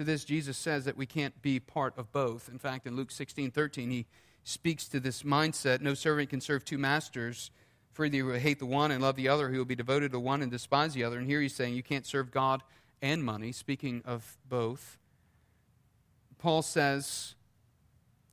To 0.00 0.04
this, 0.04 0.24
Jesus 0.24 0.56
says 0.56 0.86
that 0.86 0.96
we 0.96 1.04
can't 1.04 1.42
be 1.42 1.60
part 1.60 1.92
of 1.98 2.10
both. 2.10 2.48
In 2.48 2.58
fact, 2.58 2.86
in 2.86 2.96
Luke 2.96 3.10
16 3.10 3.50
13, 3.50 3.90
he 3.90 4.06
speaks 4.44 4.88
to 4.88 4.98
this 4.98 5.24
mindset. 5.24 5.82
No 5.82 5.92
servant 5.92 6.30
can 6.30 6.40
serve 6.40 6.64
two 6.64 6.78
masters, 6.78 7.50
for 7.92 8.06
either 8.06 8.16
he 8.16 8.22
will 8.22 8.38
hate 8.38 8.60
the 8.60 8.64
one 8.64 8.92
and 8.92 9.02
love 9.02 9.16
the 9.16 9.28
other, 9.28 9.50
he 9.50 9.58
will 9.58 9.66
be 9.66 9.74
devoted 9.74 10.12
to 10.12 10.18
one 10.18 10.40
and 10.40 10.50
despise 10.50 10.94
the 10.94 11.04
other. 11.04 11.18
And 11.18 11.26
here 11.26 11.42
he's 11.42 11.54
saying 11.54 11.74
you 11.74 11.82
can't 11.82 12.06
serve 12.06 12.30
God 12.30 12.62
and 13.02 13.22
money, 13.22 13.52
speaking 13.52 14.00
of 14.06 14.38
both. 14.48 14.96
Paul 16.38 16.62
says 16.62 17.34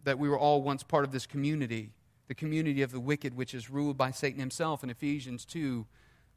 that 0.06 0.18
we 0.18 0.30
were 0.30 0.40
all 0.40 0.62
once 0.62 0.84
part 0.84 1.04
of 1.04 1.12
this 1.12 1.26
community, 1.26 1.92
the 2.30 2.34
community 2.34 2.82
of 2.82 2.94
the 2.94 3.02
wicked, 3.02 3.36
which 3.36 3.54
is 3.54 3.70
ruled 3.70 3.98
by 3.98 4.12
Satan 4.12 4.40
himself 4.40 4.86
in 4.86 4.90
Ephesians 4.90 5.44
2 5.44 5.86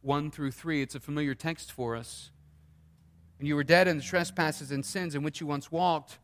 1 0.03 0.33
through 0.33 0.51
3. 0.51 0.83
It's 0.83 0.97
a 0.97 1.01
familiar 1.01 1.37
text 1.37 1.71
for 1.71 1.95
us. 1.95 2.33
And 3.41 3.49
you 3.49 3.57
were 3.57 3.65
dead 3.65 3.89
in 3.89 3.97
the 3.97 4.03
trespasses 4.03 4.71
and 4.71 4.87
sins 4.87 5.17
in 5.17 5.25
which 5.25 5.41
you 5.41 5.47
once 5.49 5.73
walked, 5.73 6.19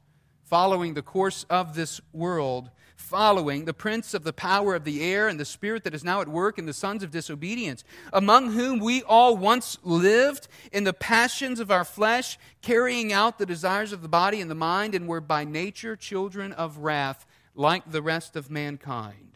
following 0.45 0.95
the 0.95 1.03
course 1.03 1.45
of 1.51 1.75
this 1.75 2.01
world 2.13 2.71
following 2.97 3.67
the 3.67 3.75
prince 3.75 4.15
of 4.15 4.25
the 4.25 4.33
power 4.33 4.75
of 4.75 4.85
the 4.85 5.03
air 5.03 5.29
and 5.29 5.39
the 5.39 5.45
spirit 5.45 5.85
that 5.85 5.95
is 5.95 6.03
now 6.03 6.21
at 6.21 6.29
work 6.29 6.59
in 6.59 6.67
the 6.67 6.73
sons 6.73 7.03
of 7.03 7.11
disobedience, 7.11 7.85
among 8.13 8.53
whom 8.53 8.81
we 8.81 9.03
all 9.03 9.37
once 9.37 9.79
lived 9.85 10.49
in 10.73 10.85
the 10.85 10.93
passions 10.93 11.61
of 11.61 11.71
our 11.71 11.85
flesh, 11.85 12.39
carrying 12.63 13.13
out 13.13 13.39
the 13.39 13.47
desires 13.47 13.93
of 13.93 14.03
the 14.03 14.09
body 14.09 14.41
and 14.41 14.51
the 14.51 14.55
mind, 14.55 14.95
and 14.95 15.07
were 15.07 15.21
by 15.21 15.45
nature 15.45 15.95
children 15.95 16.53
of 16.53 16.79
wrath, 16.79 17.27
like 17.55 17.91
the 17.91 18.03
rest 18.03 18.35
of 18.35 18.51
mankind. 18.51 19.33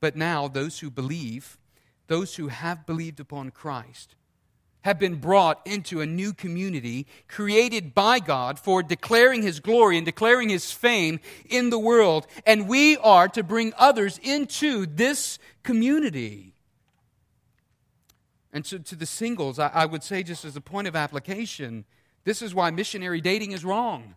But 0.00 0.16
now, 0.16 0.48
those 0.48 0.80
who 0.80 0.90
believe, 0.90 1.58
those 2.08 2.36
who 2.36 2.48
have 2.48 2.86
believed 2.86 3.20
upon 3.20 3.50
Christ, 3.50 4.16
have 4.84 4.98
been 4.98 5.16
brought 5.16 5.66
into 5.66 6.02
a 6.02 6.06
new 6.06 6.34
community 6.34 7.06
created 7.26 7.94
by 7.94 8.20
God 8.20 8.58
for 8.58 8.82
declaring 8.82 9.40
His 9.40 9.58
glory 9.58 9.96
and 9.96 10.04
declaring 10.04 10.50
His 10.50 10.70
fame 10.70 11.20
in 11.48 11.70
the 11.70 11.78
world. 11.78 12.26
And 12.44 12.68
we 12.68 12.98
are 12.98 13.26
to 13.28 13.42
bring 13.42 13.72
others 13.78 14.20
into 14.22 14.84
this 14.84 15.38
community. 15.62 16.52
And 18.52 18.62
to, 18.66 18.78
to 18.78 18.94
the 18.94 19.06
singles, 19.06 19.58
I, 19.58 19.68
I 19.68 19.86
would 19.86 20.02
say, 20.02 20.22
just 20.22 20.44
as 20.44 20.54
a 20.54 20.60
point 20.60 20.86
of 20.86 20.94
application, 20.94 21.86
this 22.24 22.42
is 22.42 22.54
why 22.54 22.70
missionary 22.70 23.22
dating 23.22 23.52
is 23.52 23.64
wrong. 23.64 24.14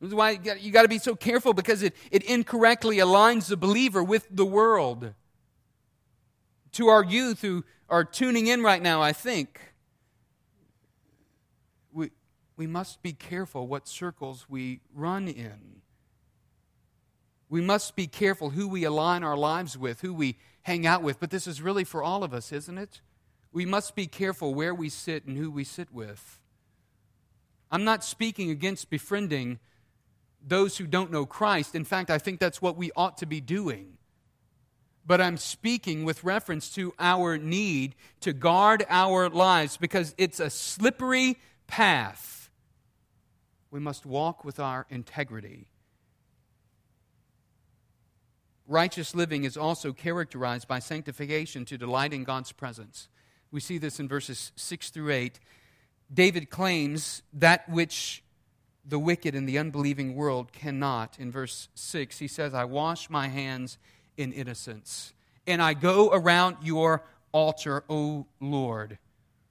This 0.00 0.08
is 0.08 0.14
why 0.14 0.30
you 0.30 0.38
got, 0.38 0.62
you 0.62 0.72
got 0.72 0.82
to 0.82 0.88
be 0.88 0.98
so 0.98 1.14
careful 1.14 1.52
because 1.52 1.82
it, 1.82 1.94
it 2.10 2.22
incorrectly 2.22 2.96
aligns 2.96 3.48
the 3.48 3.58
believer 3.58 4.02
with 4.02 4.26
the 4.30 4.46
world. 4.46 5.12
To 6.72 6.88
our 6.88 7.04
youth 7.04 7.42
who 7.42 7.64
are 7.88 8.04
tuning 8.04 8.46
in 8.46 8.62
right 8.62 8.82
now, 8.82 9.00
I 9.00 9.12
think, 9.12 9.60
we, 11.92 12.10
we 12.56 12.66
must 12.66 13.02
be 13.02 13.12
careful 13.12 13.66
what 13.66 13.88
circles 13.88 14.46
we 14.48 14.80
run 14.94 15.28
in. 15.28 15.82
We 17.48 17.60
must 17.62 17.96
be 17.96 18.06
careful 18.06 18.50
who 18.50 18.68
we 18.68 18.84
align 18.84 19.22
our 19.24 19.36
lives 19.36 19.78
with, 19.78 20.02
who 20.02 20.12
we 20.12 20.36
hang 20.62 20.86
out 20.86 21.02
with. 21.02 21.18
But 21.18 21.30
this 21.30 21.46
is 21.46 21.62
really 21.62 21.84
for 21.84 22.02
all 22.02 22.22
of 22.22 22.34
us, 22.34 22.52
isn't 22.52 22.76
it? 22.76 23.00
We 23.52 23.64
must 23.64 23.94
be 23.94 24.06
careful 24.06 24.54
where 24.54 24.74
we 24.74 24.90
sit 24.90 25.24
and 25.24 25.38
who 25.38 25.50
we 25.50 25.64
sit 25.64 25.92
with. 25.92 26.40
I'm 27.70 27.84
not 27.84 28.04
speaking 28.04 28.50
against 28.50 28.90
befriending 28.90 29.58
those 30.46 30.76
who 30.76 30.86
don't 30.86 31.10
know 31.10 31.24
Christ. 31.26 31.74
In 31.74 31.84
fact, 31.84 32.10
I 32.10 32.18
think 32.18 32.38
that's 32.38 32.60
what 32.60 32.76
we 32.76 32.90
ought 32.94 33.16
to 33.18 33.26
be 33.26 33.40
doing 33.40 33.97
but 35.08 35.22
I'm 35.22 35.38
speaking 35.38 36.04
with 36.04 36.22
reference 36.22 36.68
to 36.74 36.92
our 36.98 37.38
need 37.38 37.94
to 38.20 38.34
guard 38.34 38.84
our 38.90 39.30
lives 39.30 39.78
because 39.78 40.14
it's 40.18 40.38
a 40.38 40.50
slippery 40.50 41.38
path. 41.66 42.50
We 43.70 43.80
must 43.80 44.04
walk 44.04 44.44
with 44.44 44.60
our 44.60 44.86
integrity. 44.90 45.66
Righteous 48.66 49.14
living 49.14 49.44
is 49.44 49.56
also 49.56 49.94
characterized 49.94 50.68
by 50.68 50.78
sanctification 50.78 51.64
to 51.64 51.78
delight 51.78 52.12
in 52.12 52.24
God's 52.24 52.52
presence. 52.52 53.08
We 53.50 53.60
see 53.60 53.78
this 53.78 53.98
in 53.98 54.08
verses 54.08 54.52
6 54.56 54.90
through 54.90 55.10
8. 55.10 55.40
David 56.12 56.50
claims 56.50 57.22
that 57.32 57.66
which 57.70 58.22
the 58.84 58.98
wicked 58.98 59.34
and 59.34 59.48
the 59.48 59.58
unbelieving 59.58 60.14
world 60.14 60.52
cannot. 60.52 61.18
In 61.18 61.30
verse 61.30 61.70
6, 61.76 62.18
he 62.18 62.28
says, 62.28 62.52
I 62.52 62.64
wash 62.64 63.08
my 63.08 63.28
hands 63.28 63.78
in 64.18 64.32
innocence. 64.32 65.14
And 65.46 65.62
I 65.62 65.72
go 65.72 66.10
around 66.12 66.58
your 66.62 67.02
altar, 67.32 67.84
O 67.88 68.26
Lord. 68.40 68.98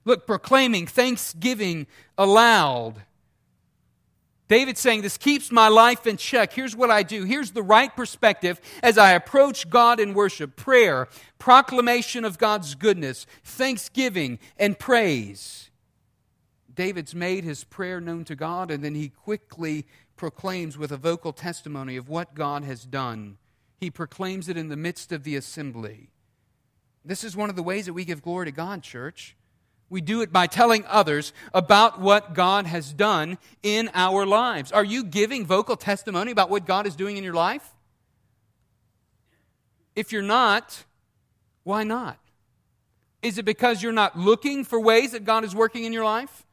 Look, 0.04 0.26
proclaiming 0.26 0.86
thanksgiving 0.86 1.86
aloud. 2.16 3.02
David's 4.46 4.80
saying, 4.80 5.02
This 5.02 5.18
keeps 5.18 5.50
my 5.50 5.68
life 5.68 6.06
in 6.06 6.16
check. 6.16 6.52
Here's 6.52 6.76
what 6.76 6.90
I 6.90 7.02
do. 7.02 7.24
Here's 7.24 7.50
the 7.50 7.62
right 7.62 7.94
perspective 7.94 8.60
as 8.82 8.96
I 8.96 9.12
approach 9.12 9.68
God 9.68 10.00
in 10.00 10.14
worship 10.14 10.56
prayer, 10.56 11.08
proclamation 11.38 12.24
of 12.24 12.38
God's 12.38 12.74
goodness, 12.74 13.26
thanksgiving, 13.44 14.38
and 14.56 14.78
praise. 14.78 15.70
David's 16.74 17.14
made 17.14 17.44
his 17.44 17.64
prayer 17.64 18.00
known 18.00 18.24
to 18.24 18.36
God, 18.36 18.70
and 18.70 18.84
then 18.84 18.94
he 18.94 19.08
quickly 19.08 19.84
proclaims 20.16 20.78
with 20.78 20.92
a 20.92 20.96
vocal 20.96 21.32
testimony 21.32 21.96
of 21.96 22.08
what 22.08 22.34
God 22.34 22.64
has 22.64 22.84
done 22.84 23.36
he 23.78 23.90
proclaims 23.90 24.48
it 24.48 24.56
in 24.56 24.68
the 24.68 24.76
midst 24.76 25.12
of 25.12 25.24
the 25.24 25.36
assembly. 25.36 26.10
This 27.04 27.24
is 27.24 27.36
one 27.36 27.48
of 27.48 27.56
the 27.56 27.62
ways 27.62 27.86
that 27.86 27.94
we 27.94 28.04
give 28.04 28.22
glory 28.22 28.46
to 28.46 28.52
God, 28.52 28.82
church. 28.82 29.36
We 29.88 30.00
do 30.00 30.20
it 30.20 30.32
by 30.32 30.46
telling 30.46 30.84
others 30.86 31.32
about 31.54 32.00
what 32.00 32.34
God 32.34 32.66
has 32.66 32.92
done 32.92 33.38
in 33.62 33.90
our 33.94 34.26
lives. 34.26 34.72
Are 34.72 34.84
you 34.84 35.04
giving 35.04 35.46
vocal 35.46 35.76
testimony 35.76 36.30
about 36.30 36.50
what 36.50 36.66
God 36.66 36.86
is 36.86 36.94
doing 36.94 37.16
in 37.16 37.24
your 37.24 37.34
life? 37.34 37.74
If 39.96 40.12
you're 40.12 40.22
not, 40.22 40.84
why 41.64 41.84
not? 41.84 42.18
Is 43.22 43.38
it 43.38 43.44
because 43.44 43.82
you're 43.82 43.92
not 43.92 44.18
looking 44.18 44.64
for 44.64 44.78
ways 44.78 45.12
that 45.12 45.24
God 45.24 45.44
is 45.44 45.54
working 45.54 45.84
in 45.84 45.92
your 45.92 46.04
life? 46.04 46.44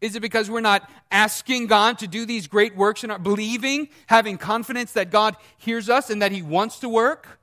Is 0.00 0.14
it 0.14 0.20
because 0.20 0.50
we're 0.50 0.60
not 0.60 0.88
asking 1.10 1.68
God 1.68 1.98
to 1.98 2.06
do 2.06 2.26
these 2.26 2.46
great 2.46 2.76
works 2.76 3.02
and 3.02 3.10
are 3.10 3.18
believing, 3.18 3.88
having 4.06 4.36
confidence 4.36 4.92
that 4.92 5.10
God 5.10 5.36
hears 5.56 5.88
us 5.88 6.10
and 6.10 6.20
that 6.20 6.32
He 6.32 6.42
wants 6.42 6.80
to 6.80 6.88
work? 6.88 7.38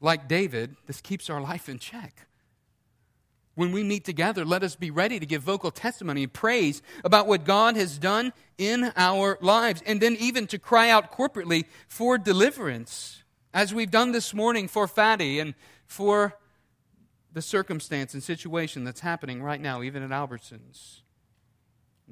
Like 0.00 0.28
David, 0.28 0.76
this 0.86 1.00
keeps 1.00 1.28
our 1.28 1.40
life 1.40 1.68
in 1.68 1.78
check. 1.78 2.26
When 3.54 3.70
we 3.70 3.84
meet 3.84 4.04
together, 4.04 4.44
let 4.44 4.62
us 4.62 4.74
be 4.74 4.90
ready 4.90 5.20
to 5.20 5.26
give 5.26 5.42
vocal 5.42 5.70
testimony 5.70 6.24
and 6.24 6.32
praise 6.32 6.82
about 7.04 7.26
what 7.26 7.44
God 7.44 7.76
has 7.76 7.98
done 7.98 8.32
in 8.58 8.92
our 8.96 9.38
lives, 9.40 9.82
and 9.86 10.00
then 10.00 10.16
even 10.18 10.46
to 10.48 10.58
cry 10.58 10.90
out 10.90 11.12
corporately 11.12 11.64
for 11.86 12.18
deliverance, 12.18 13.22
as 13.52 13.72
we've 13.72 13.90
done 13.90 14.12
this 14.12 14.34
morning 14.34 14.66
for 14.68 14.88
Fatty 14.88 15.38
and 15.38 15.54
for 15.86 16.36
the 17.34 17.42
circumstance 17.42 18.14
and 18.14 18.22
situation 18.22 18.84
that's 18.84 19.00
happening 19.00 19.42
right 19.42 19.60
now, 19.60 19.82
even 19.82 20.02
at 20.02 20.10
Albertsons. 20.10 21.00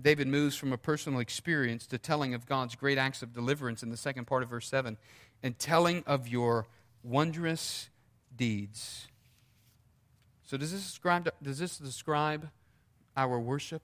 David 0.00 0.26
moves 0.26 0.56
from 0.56 0.72
a 0.72 0.78
personal 0.78 1.20
experience 1.20 1.86
to 1.86 1.98
telling 1.98 2.34
of 2.34 2.46
God's 2.46 2.74
great 2.74 2.98
acts 2.98 3.22
of 3.22 3.32
deliverance 3.32 3.82
in 3.82 3.88
the 3.88 3.96
second 3.96 4.26
part 4.26 4.42
of 4.42 4.50
verse 4.50 4.68
7 4.68 4.98
and 5.42 5.58
telling 5.58 6.02
of 6.06 6.28
your 6.28 6.66
wondrous 7.02 7.88
deeds. 8.34 9.08
So, 10.44 10.56
does 10.56 10.72
this 10.72 10.82
describe, 10.82 11.30
does 11.42 11.58
this 11.58 11.78
describe 11.78 12.50
our 13.16 13.38
worship? 13.38 13.82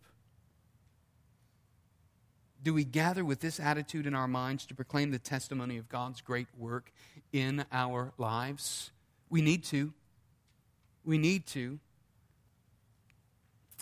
do 2.62 2.74
we 2.74 2.84
gather 2.84 3.24
with 3.24 3.40
this 3.40 3.60
attitude 3.60 4.06
in 4.06 4.14
our 4.14 4.28
minds 4.28 4.66
to 4.66 4.74
proclaim 4.74 5.10
the 5.10 5.18
testimony 5.18 5.76
of 5.76 5.88
God's 5.88 6.20
great 6.20 6.48
work 6.56 6.92
in 7.32 7.64
our 7.72 8.12
lives? 8.18 8.90
We 9.30 9.42
need 9.42 9.64
to. 9.64 9.92
We 11.08 11.16
need 11.16 11.46
to. 11.46 11.78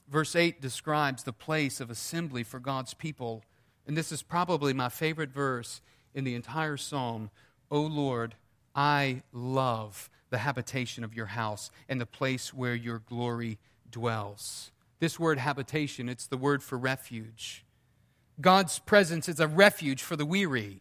Verse 0.09 0.37
8 0.37 0.61
describes 0.61 1.25
the 1.25 1.33
place 1.33 1.81
of 1.81 1.91
assembly 1.91 2.45
for 2.45 2.61
God's 2.61 2.95
people. 2.95 3.43
And 3.85 3.97
this 3.97 4.13
is 4.13 4.23
probably 4.23 4.73
my 4.73 4.89
favorite 4.89 5.31
verse 5.33 5.81
in 6.15 6.23
the 6.23 6.37
entire 6.37 6.77
psalm. 6.77 7.31
O 7.69 7.81
Lord, 7.81 8.37
I 8.77 9.23
love 9.33 10.09
the 10.31 10.39
habitation 10.39 11.03
of 11.03 11.15
your 11.15 11.27
house 11.27 11.73
and 11.89 12.01
the 12.01 12.07
place 12.07 12.55
where 12.55 12.77
your 12.77 13.01
glory 13.01 13.59
dwells. 13.91 14.71
This 15.01 15.19
word 15.19 15.39
habitation, 15.39 16.09
it's 16.09 16.29
the 16.29 16.37
word 16.37 16.63
for 16.63 16.79
refuge. 16.79 17.65
God's 18.41 18.79
presence 18.79 19.29
is 19.29 19.41
a 19.41 19.49
refuge 19.49 20.01
for 20.01 20.15
the 20.15 20.25
weary. 20.25 20.81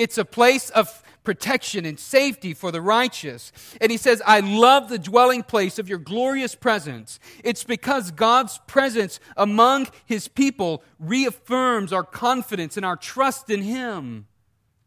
It's 0.00 0.16
a 0.16 0.24
place 0.24 0.70
of 0.70 1.02
protection 1.24 1.84
and 1.84 2.00
safety 2.00 2.54
for 2.54 2.72
the 2.72 2.80
righteous. 2.80 3.52
And 3.82 3.92
he 3.92 3.98
says, 3.98 4.22
I 4.24 4.40
love 4.40 4.88
the 4.88 4.98
dwelling 4.98 5.42
place 5.42 5.78
of 5.78 5.90
your 5.90 5.98
glorious 5.98 6.54
presence. 6.54 7.20
It's 7.44 7.64
because 7.64 8.10
God's 8.10 8.58
presence 8.66 9.20
among 9.36 9.88
his 10.06 10.26
people 10.26 10.82
reaffirms 10.98 11.92
our 11.92 12.02
confidence 12.02 12.78
and 12.78 12.86
our 12.86 12.96
trust 12.96 13.50
in 13.50 13.60
him. 13.60 14.26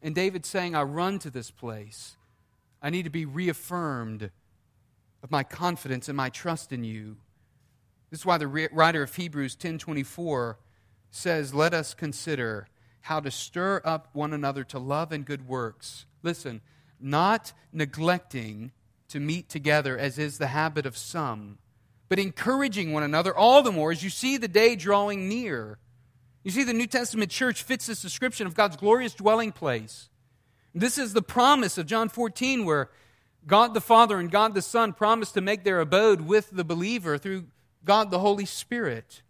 And 0.02 0.15
David's 0.15 0.49
saying, 0.49 0.73
I 0.73 0.82
run 0.82 1.19
to 1.19 1.30
this 1.30 1.52
place. 1.52 2.17
I 2.82 2.89
need 2.89 3.04
to 3.04 3.12
be 3.12 3.26
reaffirmed 3.26 4.32
of 5.21 5.30
my 5.30 5.43
confidence 5.43 6.08
and 6.10 6.17
my 6.17 6.30
trust 6.30 6.73
in 6.73 6.84
you. 6.84 7.17
This 8.10 8.21
is 8.21 8.26
why 8.26 8.39
the 8.39 8.47
writer 8.47 9.04
of 9.04 9.15
Hebrews 9.15 9.56
10:24 9.58 10.58
says, 11.12 11.54
"Let 11.54 11.76
us 11.76 11.93
consider 11.93 12.67
how 13.04 13.20
to 13.20 13.30
stir 13.30 13.82
up 13.84 14.08
one 14.13 14.34
another 14.34 14.63
to 14.63 14.80
love 14.80 15.12
and 15.12 15.26
good 15.26 15.46
works. 15.46 16.06
Listen, 16.22 16.62
not 17.02 17.52
neglecting 17.74 18.72
to 19.10 19.20
meet 19.20 19.50
together 19.50 19.98
as 19.98 20.18
is 20.18 20.38
the 20.38 20.48
habit 20.48 20.86
of 20.86 20.96
some, 20.96 21.58
but 22.08 22.18
encouraging 22.18 22.94
one 22.94 23.04
another 23.04 23.36
all 23.36 23.62
the 23.62 23.74
more 23.74 23.92
as 23.92 24.04
you 24.04 24.10
see 24.10 24.38
the 24.38 24.48
day 24.48 24.78
drawing 24.78 25.28
near. 25.28 25.80
You 26.44 26.52
see, 26.52 26.63
the 26.63 26.72
New 26.72 26.88
Testament 26.88 27.30
church 27.30 27.63
fits 27.63 27.88
this 27.88 28.02
description 28.02 28.48
of 28.48 28.56
God's 28.56 28.78
glorious 28.78 29.13
dwelling 29.13 29.52
place. 29.52 30.08
This 30.74 30.98
is 30.98 31.12
the 31.12 31.22
promise 31.22 31.78
of 31.78 31.86
John 31.86 32.08
14, 32.08 32.63
where 32.63 32.89
God 33.46 33.74
the 33.74 33.82
Father 33.82 34.18
and 34.18 34.32
God 34.32 34.54
the 34.54 34.62
Son 34.62 34.94
promise 34.94 35.34
to 35.34 35.42
make 35.42 35.66
their 35.66 35.82
abode 35.82 36.22
with 36.22 36.50
the 36.52 36.63
believer 36.63 37.18
through 37.18 37.48
God 37.84 38.12
the 38.12 38.20
Holy 38.20 38.46
Spirit. 38.46 39.23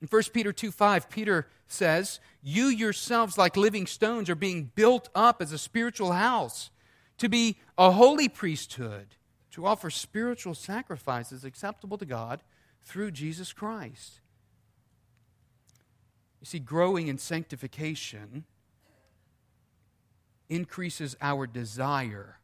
In 0.00 0.08
1 0.08 0.22
Peter 0.32 0.52
2 0.52 0.70
5, 0.70 1.10
Peter 1.10 1.46
says, 1.68 2.20
You 2.42 2.66
yourselves, 2.66 3.36
like 3.36 3.56
living 3.56 3.86
stones, 3.86 4.30
are 4.30 4.34
being 4.34 4.70
built 4.74 5.08
up 5.14 5.42
as 5.42 5.52
a 5.52 5.58
spiritual 5.58 6.12
house 6.12 6.70
to 7.18 7.28
be 7.28 7.58
a 7.76 7.90
holy 7.90 8.28
priesthood, 8.28 9.08
to 9.50 9.66
offer 9.66 9.90
spiritual 9.90 10.54
sacrifices 10.54 11.44
acceptable 11.44 11.98
to 11.98 12.06
God 12.06 12.42
through 12.82 13.10
Jesus 13.10 13.52
Christ. 13.52 14.20
You 16.40 16.46
see, 16.46 16.58
growing 16.58 17.08
in 17.08 17.18
sanctification 17.18 18.44
increases 20.48 21.14
our 21.20 21.46
desire 21.46 22.38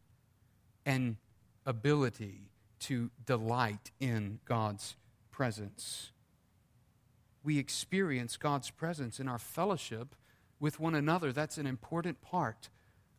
and 0.85 1.17
ability 1.65 2.51
to 2.79 3.11
delight 3.25 3.91
in 3.99 4.39
God's 4.45 4.97
presence 5.33 6.13
we 7.47 7.59
experience 7.59 8.37
God's 8.37 8.71
presence 8.71 9.21
in 9.21 9.29
our 9.29 9.39
fellowship 9.39 10.15
with 10.59 10.81
one 10.81 10.95
another. 10.95 11.33
That's 11.33 11.59
an 11.59 11.67
important 11.67 12.21
part 12.21 12.69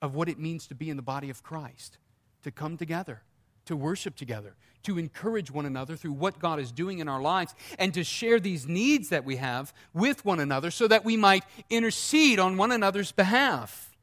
of 0.01 0.13
what 0.13 0.29
it 0.29 0.37
means 0.37 0.67
to 0.67 0.75
be 0.75 0.89
in 0.89 0.97
the 0.97 1.01
body 1.01 1.29
of 1.29 1.41
Christ, 1.41 1.97
to 2.43 2.51
come 2.51 2.77
together, 2.77 3.21
to 3.65 3.75
worship 3.75 4.15
together, 4.15 4.55
to 4.83 4.99
encourage 4.99 5.49
one 5.49 5.65
another 5.65 5.95
through 5.95 6.11
what 6.11 6.39
God 6.39 6.59
is 6.59 6.71
doing 6.71 6.99
in 6.99 7.07
our 7.07 7.21
lives, 7.21 7.55
and 7.79 7.93
to 7.93 8.03
share 8.03 8.39
these 8.39 8.67
needs 8.67 9.09
that 9.09 9.25
we 9.25 9.37
have 9.37 9.73
with 9.93 10.25
one 10.25 10.39
another 10.39 10.71
so 10.71 10.87
that 10.87 11.05
we 11.05 11.17
might 11.17 11.45
intercede 11.69 12.37
on 12.37 12.57
one 12.57 12.71
another's 12.71 13.11
behalf. 13.11 13.95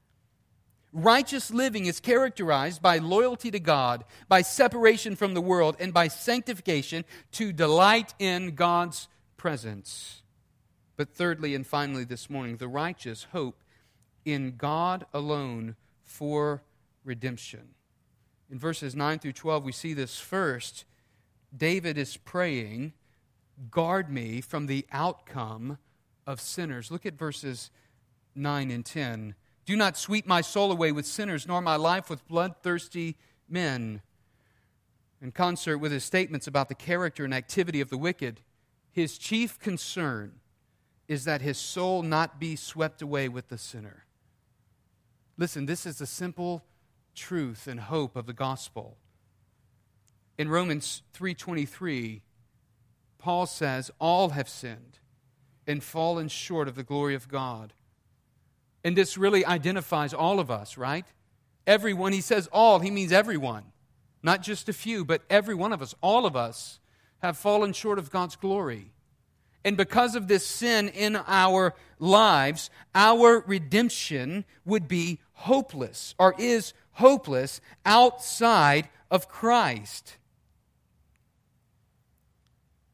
Righteous 0.93 1.51
living 1.51 1.87
is 1.87 2.01
characterized 2.01 2.81
by 2.81 2.99
loyalty 2.99 3.51
to 3.51 3.61
God, 3.61 4.05
by 4.29 4.43
separation 4.43 5.17
from 5.17 5.35
the 5.35 5.41
world, 5.41 5.77
and 5.81 5.93
by 5.93 6.09
sanctification 6.09 7.05
to 7.33 7.53
delight 7.53 8.15
in 8.19 8.55
God's 8.55 9.09
presence. 9.45 10.23
But 10.97 11.11
thirdly 11.11 11.55
and 11.55 11.67
finally 11.67 12.05
this 12.05 12.31
morning, 12.31 12.57
the 12.57 12.67
righteous 12.67 13.27
hope 13.33 13.63
in 14.25 14.55
God 14.57 15.05
alone 15.13 15.77
for 16.03 16.63
redemption. 17.05 17.75
In 18.51 18.59
verses 18.59 18.97
9 18.97 19.19
through 19.19 19.35
12, 19.35 19.63
we 19.63 19.71
see 19.73 19.93
this 19.93 20.19
first. 20.19 20.87
David 21.55 21.99
is 21.99 22.17
praying, 22.17 22.95
Guard 23.71 24.11
me 24.11 24.41
from 24.41 24.65
the 24.65 24.87
outcome 24.91 25.77
of 26.27 26.41
sinners. 26.41 26.91
Look 26.91 27.05
at 27.05 27.19
verses 27.19 27.71
9 28.35 28.71
and 28.71 28.83
10. 28.83 29.35
Do 29.67 29.77
not 29.77 29.99
sweep 29.99 30.27
my 30.27 30.41
soul 30.41 30.73
away 30.73 30.91
with 30.91 31.05
sinners, 31.05 31.47
nor 31.47 31.61
my 31.61 31.77
life 31.77 32.09
with 32.09 32.27
bloodthirsty 32.29 33.19
men. 33.47 34.01
In 35.21 35.33
concert 35.33 35.77
with 35.77 35.93
his 35.93 36.03
statements 36.03 36.47
about 36.47 36.71
the 36.71 36.75
character 36.75 37.27
and 37.27 37.35
activity 37.35 37.83
of 37.83 37.91
the 37.91 37.99
wicked, 37.99 38.41
his 38.95 39.19
chief 39.19 39.59
concern 39.59 40.37
is 41.09 41.25
that 41.25 41.43
his 41.43 41.59
soul 41.59 42.03
not 42.03 42.39
be 42.39 42.55
swept 42.55 43.03
away 43.03 43.29
with 43.29 43.49
the 43.49 43.59
sinner. 43.59 44.05
Listen, 45.37 45.67
this 45.67 45.85
is 45.85 45.99
the 45.99 46.07
simple 46.07 46.65
truth 47.17 47.67
and 47.67 47.81
hope 47.81 48.15
of 48.15 48.27
the 48.27 48.33
gospel. 48.33 48.97
In 50.39 50.49
Romans 50.49 51.03
3:23, 51.13 52.23
Paul 53.19 53.47
says, 53.47 53.91
"All 53.99 54.31
have 54.31 54.49
sinned 54.49 55.01
and 55.67 55.83
fallen 55.83 56.29
short 56.29 56.69
of 56.69 56.77
the 56.77 56.85
glory 56.85 57.17
of 57.17 57.27
God." 57.27 57.75
And 58.85 58.97
this 58.97 59.19
really 59.19 59.45
identifies 59.45 60.15
all 60.15 60.39
of 60.39 60.53
us, 60.53 60.77
right? 60.77 61.07
Everyone, 61.67 62.13
he 62.13 62.21
says 62.21 62.47
all, 62.53 62.79
he 62.79 62.93
means 62.93 63.11
everyone. 63.11 63.73
Not 64.23 64.41
just 64.41 64.69
a 64.69 64.73
few, 64.73 65.05
but 65.05 65.23
every 65.29 65.55
one 65.55 65.73
of 65.73 65.83
us, 65.83 65.97
all 66.01 66.27
of 66.27 66.37
us 66.37 66.79
have 67.25 67.39
fallen 67.39 67.73
short 67.73 67.99
of 67.99 68.11
God's 68.11 68.37
glory. 68.37 68.93
And 69.65 69.79
because 69.79 70.15
of 70.15 70.29
this 70.29 70.47
sin 70.47 70.91
in 70.91 71.17
our 71.27 71.75
lives, 71.99 72.69
our 72.95 73.43
redemption 73.47 74.45
would 74.67 74.87
be 74.87 75.21
hopeless 75.33 76.15
or 76.19 76.35
is 76.39 76.75
hopeless 76.93 77.63
outside 77.87 78.91
of 79.11 79.27
Christ. 79.27 80.19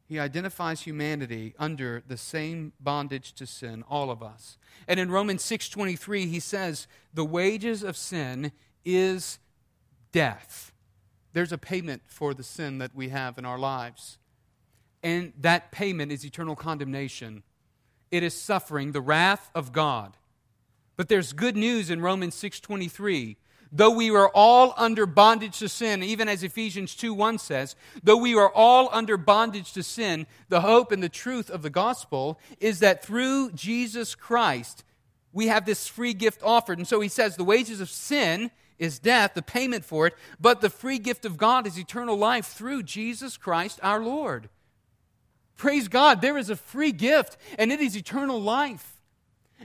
He 0.09 0.21
identifies 0.21 0.83
humanity 0.83 1.55
under 1.59 2.03
the 2.07 2.17
same 2.17 2.73
bondage 2.79 3.33
to 3.35 3.47
sin, 3.47 3.83
all 3.89 4.11
of 4.11 4.23
us. 4.23 4.57
And 4.87 5.01
in 5.01 5.11
Romans 5.11 5.43
6:23 5.43 6.27
he 6.27 6.41
says, 6.41 6.87
"The 7.13 7.25
wages 7.25 7.83
of 7.83 7.97
sin 7.97 8.53
is 8.85 9.41
death." 10.13 10.73
There's 11.33 11.53
a 11.53 11.59
payment 11.59 12.03
for 12.07 12.35
the 12.35 12.43
sin 12.43 12.79
that 12.79 12.95
we 12.95 13.11
have 13.11 13.39
in 13.39 13.45
our 13.45 13.59
lives 13.59 14.19
and 15.03 15.33
that 15.41 15.73
payment 15.73 16.13
is 16.13 16.25
eternal 16.25 16.57
condemnation. 16.57 17.43
It 18.11 18.23
is 18.23 18.35
suffering 18.35 18.93
the 18.93 19.01
wrath 19.01 19.51
of 19.55 19.73
God. 19.73 20.17
But 20.97 21.09
there's 21.09 21.33
good 21.33 21.57
news 21.57 21.91
in 21.91 22.03
Romans 22.03 22.35
6:23. 22.35 23.37
Though 23.73 23.91
we 23.91 24.11
were 24.11 24.29
all 24.31 24.75
under 24.77 25.07
bondage 25.07 25.61
to 25.61 25.69
sin, 25.69 26.03
even 26.03 26.29
as 26.29 26.43
Ephesians 26.43 26.97
2 26.97 27.15
1 27.15 27.39
says, 27.39 27.77
though 28.03 28.17
we 28.17 28.35
are 28.35 28.51
all 28.51 28.89
under 28.91 29.17
bondage 29.17 29.73
to 29.75 29.85
sin, 29.85 30.27
the 30.49 30.63
hope 30.63 30.91
and 30.91 31.03
the 31.03 31.09
truth 31.09 31.49
of 31.49 31.63
the 31.63 31.71
gospel 31.71 32.41
is 32.59 32.81
that 32.81 33.05
through 33.05 33.53
Jesus 33.53 34.17
Christ, 34.17 34.83
we 35.33 35.47
have 35.47 35.67
this 35.67 35.87
free 35.87 36.15
gift 36.15 36.43
offered. 36.43 36.79
And 36.79 36.89
so 36.89 37.01
he 37.01 37.09
says, 37.09 37.37
the 37.37 37.45
wages 37.45 37.81
of 37.81 37.89
sin 37.89 38.51
is 38.81 38.99
death, 38.99 39.35
the 39.35 39.43
payment 39.43 39.85
for 39.85 40.09
it, 40.09 40.15
but 40.41 40.61
the 40.61 40.71
free 40.71 40.99
gift 40.99 41.25
of 41.25 41.37
God 41.37 41.67
is 41.67 41.79
eternal 41.79 42.17
life 42.17 42.47
through 42.47 42.83
Jesus 42.83 43.37
Christ 43.37 43.79
our 43.83 44.03
Lord. 44.03 44.49
Praise 45.57 45.87
God, 45.87 46.21
there 46.21 46.39
is 46.39 46.51
a 46.51 46.57
free 46.57 46.91
gift, 46.91 47.37
and 47.59 47.71
it 47.71 47.81
is 47.81 47.97
eternal 47.97 48.41
life. 48.41 49.01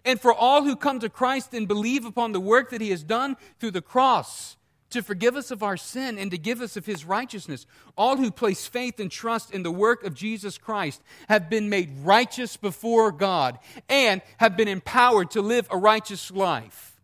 And 0.04 0.20
for 0.20 0.34
all 0.34 0.64
who 0.64 0.76
come 0.76 1.00
to 1.00 1.10
Christ 1.10 1.54
and 1.54 1.68
believe 1.68 2.04
upon 2.06 2.34
the 2.34 2.40
work 2.40 2.70
that 2.70 2.82
He 2.82 2.90
has 2.92 3.04
done 3.04 3.38
through 3.60 3.72
the 3.72 3.82
cross 3.82 4.58
to 4.90 5.02
forgive 5.02 5.38
us 5.38 5.52
of 5.52 5.64
our 5.64 5.78
sin 5.78 6.18
and 6.18 6.30
to 6.32 6.38
give 6.38 6.62
us 6.62 6.76
of 6.76 6.86
His 6.86 7.06
righteousness, 7.06 7.66
all 7.98 8.18
who 8.18 8.30
place 8.30 8.68
faith 8.68 9.00
and 9.00 9.10
trust 9.10 9.52
in 9.52 9.64
the 9.64 9.72
work 9.72 10.04
of 10.04 10.14
Jesus 10.14 10.58
Christ 10.58 11.02
have 11.30 11.50
been 11.50 11.70
made 11.70 11.90
righteous 12.04 12.58
before 12.58 13.14
God 13.14 13.58
and 13.88 14.22
have 14.38 14.58
been 14.58 14.68
empowered 14.68 15.32
to 15.32 15.42
live 15.42 15.68
a 15.72 15.78
righteous 15.78 16.30
life 16.30 16.96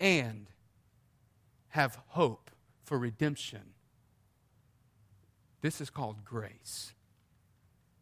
and 0.00 0.46
have 1.72 1.98
hope 2.08 2.50
for 2.84 2.98
redemption. 2.98 3.74
This 5.60 5.80
is 5.80 5.90
called 5.90 6.24
grace 6.24 6.94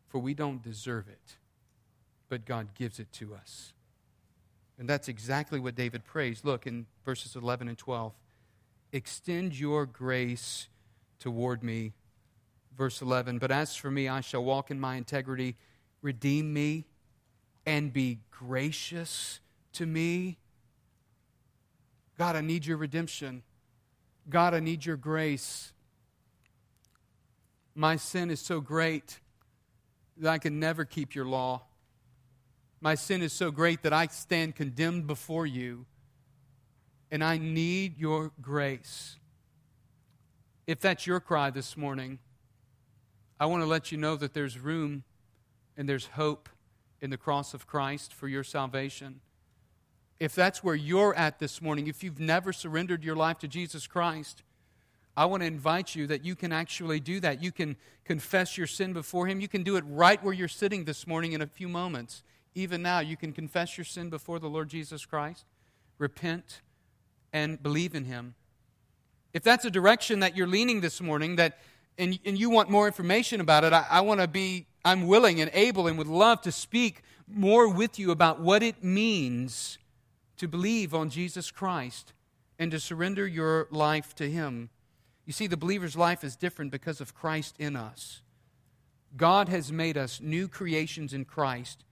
for 0.09 0.19
we 0.19 0.35
don't 0.35 0.63
deserve 0.63 1.09
it. 1.09 1.37
but 2.31 2.47
God 2.47 2.75
gives 2.75 3.01
it 3.01 3.13
to 3.15 3.35
us. 3.35 3.73
And 4.79 4.89
that's 4.89 5.09
exactly 5.09 5.61
what 5.61 5.75
David 5.75 6.05
prays. 6.05 6.43
Look 6.45 6.67
in 6.67 6.87
verses 7.05 7.35
11 7.37 7.69
and 7.69 7.77
12. 7.77 8.15
Extend 8.93 9.59
your 9.59 9.85
grace 9.85 10.69
toward 11.19 11.63
me. 11.63 11.93
Verse 12.79 13.03
11. 13.03 13.39
But 13.39 13.51
as 13.51 13.75
for 13.75 13.91
me, 13.91 14.09
I 14.09 14.21
shall 14.21 14.45
walk 14.45 14.71
in 14.71 14.81
my 14.81 14.95
integrity. 14.95 15.57
Redeem 16.03 16.53
me 16.53 16.87
and 17.67 17.93
be 17.93 18.21
gracious 18.31 19.41
to 19.73 19.85
me. 19.85 20.39
God, 22.17 22.37
I 22.37 22.41
need 22.41 22.65
your 22.65 22.77
redemption. 22.77 23.43
God, 24.31 24.55
I 24.55 24.61
need 24.61 24.87
your 24.87 24.97
grace. 24.97 25.73
My 27.75 27.97
sin 27.97 28.31
is 28.31 28.41
so 28.41 28.61
great 28.61 29.19
that 30.17 30.31
I 30.31 30.39
can 30.39 30.61
never 30.61 30.85
keep 30.85 31.15
your 31.15 31.25
law. 31.25 31.63
My 32.81 32.95
sin 32.95 33.23
is 33.23 33.33
so 33.33 33.51
great 33.51 33.83
that 33.83 33.93
I 33.93 34.07
stand 34.07 34.55
condemned 34.55 35.07
before 35.07 35.47
you, 35.47 35.85
and 37.11 37.23
I 37.23 37.39
need 37.39 37.99
your 37.99 38.33
grace. 38.41 39.17
If 40.67 40.81
that's 40.81 41.07
your 41.07 41.21
cry 41.21 41.51
this 41.51 41.77
morning, 41.77 42.21
I 43.39 43.47
want 43.47 43.63
to 43.63 43.67
let 43.67 43.91
you 43.91 43.99
know 43.99 44.17
that 44.17 44.33
there's 44.33 44.59
room 44.59 45.05
and 45.77 45.89
there's 45.89 46.07
hope 46.07 46.49
in 47.01 47.11
the 47.11 47.17
cross 47.17 47.55
of 47.55 47.67
Christ 47.67 48.15
for 48.15 48.29
your 48.29 48.45
salvation. 48.45 49.21
If 50.21 50.35
that's 50.35 50.63
where 50.63 50.75
you're 50.75 51.15
at 51.15 51.39
this 51.39 51.63
morning, 51.63 51.87
if 51.87 52.05
you've 52.05 52.21
never 52.21 52.53
surrendered 52.53 53.03
your 53.03 53.17
life 53.17 53.39
to 53.39 53.49
Jesus 53.49 53.87
Christ, 53.87 54.43
I 55.17 55.25
want 55.25 55.43
to 55.43 55.47
invite 55.47 55.95
you 55.95 56.07
that 56.09 56.25
you 56.25 56.37
can 56.37 56.53
actually 56.53 57.01
do 57.01 57.21
that. 57.21 57.43
You 57.43 57.51
can 57.51 57.77
confess 58.05 58.59
your 58.59 58.67
sin 58.67 58.93
before 58.93 59.27
Him. 59.27 59.41
You 59.41 59.49
can 59.49 59.63
do 59.63 59.77
it 59.77 59.85
right 59.89 60.23
where 60.23 60.35
you're 60.35 60.47
sitting 60.47 60.85
this 60.85 61.07
morning 61.07 61.33
in 61.33 61.41
a 61.41 61.47
few 61.47 61.69
moments. 61.69 62.23
Even 62.55 62.83
now, 62.83 63.01
you 63.01 63.17
can 63.17 63.33
confess 63.33 63.79
your 63.79 63.87
sin 63.87 64.11
before 64.11 64.39
the 64.39 64.49
Lord 64.49 64.69
Jesus 64.69 65.07
Christ, 65.07 65.47
repent, 65.99 66.61
and 67.33 67.63
believe 67.63 67.95
in 67.95 68.05
Him. 68.05 68.35
If 69.33 69.43
that's 69.43 69.65
a 69.65 69.71
direction 69.71 70.21
that 70.21 70.37
you're 70.37 70.47
leaning 70.47 70.83
this 70.83 71.01
morning, 71.01 71.37
that 71.37 71.59
and, 71.97 72.19
and 72.25 72.39
you 72.39 72.51
want 72.51 72.69
more 72.69 72.87
information 72.87 73.41
about 73.41 73.65
it, 73.65 73.73
I, 73.73 73.87
I 73.91 74.01
want 74.03 74.21
to 74.21 74.29
be, 74.29 74.67
I'm 74.85 75.07
willing 75.07 75.41
and 75.41 75.51
able 75.55 75.87
and 75.87 75.97
would 75.97 76.07
love 76.07 76.43
to 76.43 76.53
speak 76.53 77.03
more 77.27 77.69
with 77.69 77.99
you 77.99 78.11
about 78.11 78.41
what 78.41 78.63
it 78.63 78.83
means 78.83 79.79
to 80.41 80.49
believe 80.49 80.95
on 80.95 81.11
Jesus 81.11 81.51
Christ 81.51 82.15
and 82.59 82.71
to 82.71 82.81
surrender 82.81 83.27
your 83.27 83.69
life 83.71 84.15
to 84.15 84.29
Him. 84.29 84.71
You 85.27 85.35
see, 85.35 85.47
the 85.47 85.59
believer's 85.59 85.97
life 85.97 86.25
is 86.25 86.35
different 86.35 86.71
because 86.71 86.99
of 86.99 87.15
Christ 87.15 87.57
in 87.59 87.77
us. 87.77 88.23
God 89.15 89.51
has 89.51 89.71
made 89.71 89.99
us 89.99 90.19
new 90.19 90.49
creations 90.49 91.13
in 91.13 91.27
Christ. 91.27 91.85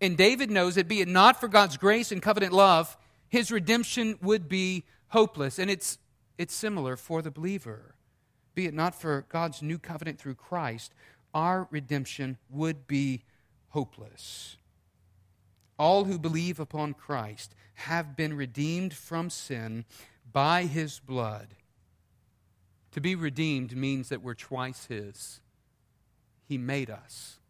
And 0.00 0.16
David 0.16 0.50
knows 0.50 0.76
that, 0.76 0.88
be 0.88 1.02
it 1.02 1.08
not 1.08 1.38
for 1.38 1.46
God's 1.46 1.76
grace 1.76 2.10
and 2.10 2.22
covenant 2.22 2.54
love, 2.54 2.96
his 3.28 3.52
redemption 3.52 4.18
would 4.22 4.48
be 4.48 4.84
hopeless. 5.08 5.58
And 5.58 5.70
it's, 5.70 5.98
it's 6.38 6.54
similar 6.54 6.96
for 6.96 7.20
the 7.20 7.30
believer. 7.30 7.96
Be 8.54 8.64
it 8.64 8.72
not 8.72 8.94
for 8.94 9.26
God's 9.28 9.60
new 9.60 9.78
covenant 9.78 10.18
through 10.18 10.36
Christ, 10.36 10.94
our 11.34 11.68
redemption 11.70 12.38
would 12.48 12.86
be 12.86 13.24
hopeless. 13.68 14.56
All 15.78 16.04
who 16.04 16.18
believe 16.18 16.60
upon 16.60 16.94
Christ 16.94 17.54
have 17.74 18.16
been 18.16 18.36
redeemed 18.36 18.94
from 18.94 19.30
sin 19.30 19.84
by 20.32 20.64
his 20.64 21.00
blood. 21.00 21.48
To 22.92 23.00
be 23.00 23.14
redeemed 23.14 23.76
means 23.76 24.08
that 24.08 24.22
we're 24.22 24.34
twice 24.34 24.86
his. 24.86 25.40
He 26.46 26.58
made 26.58 26.90
us, 26.90 27.40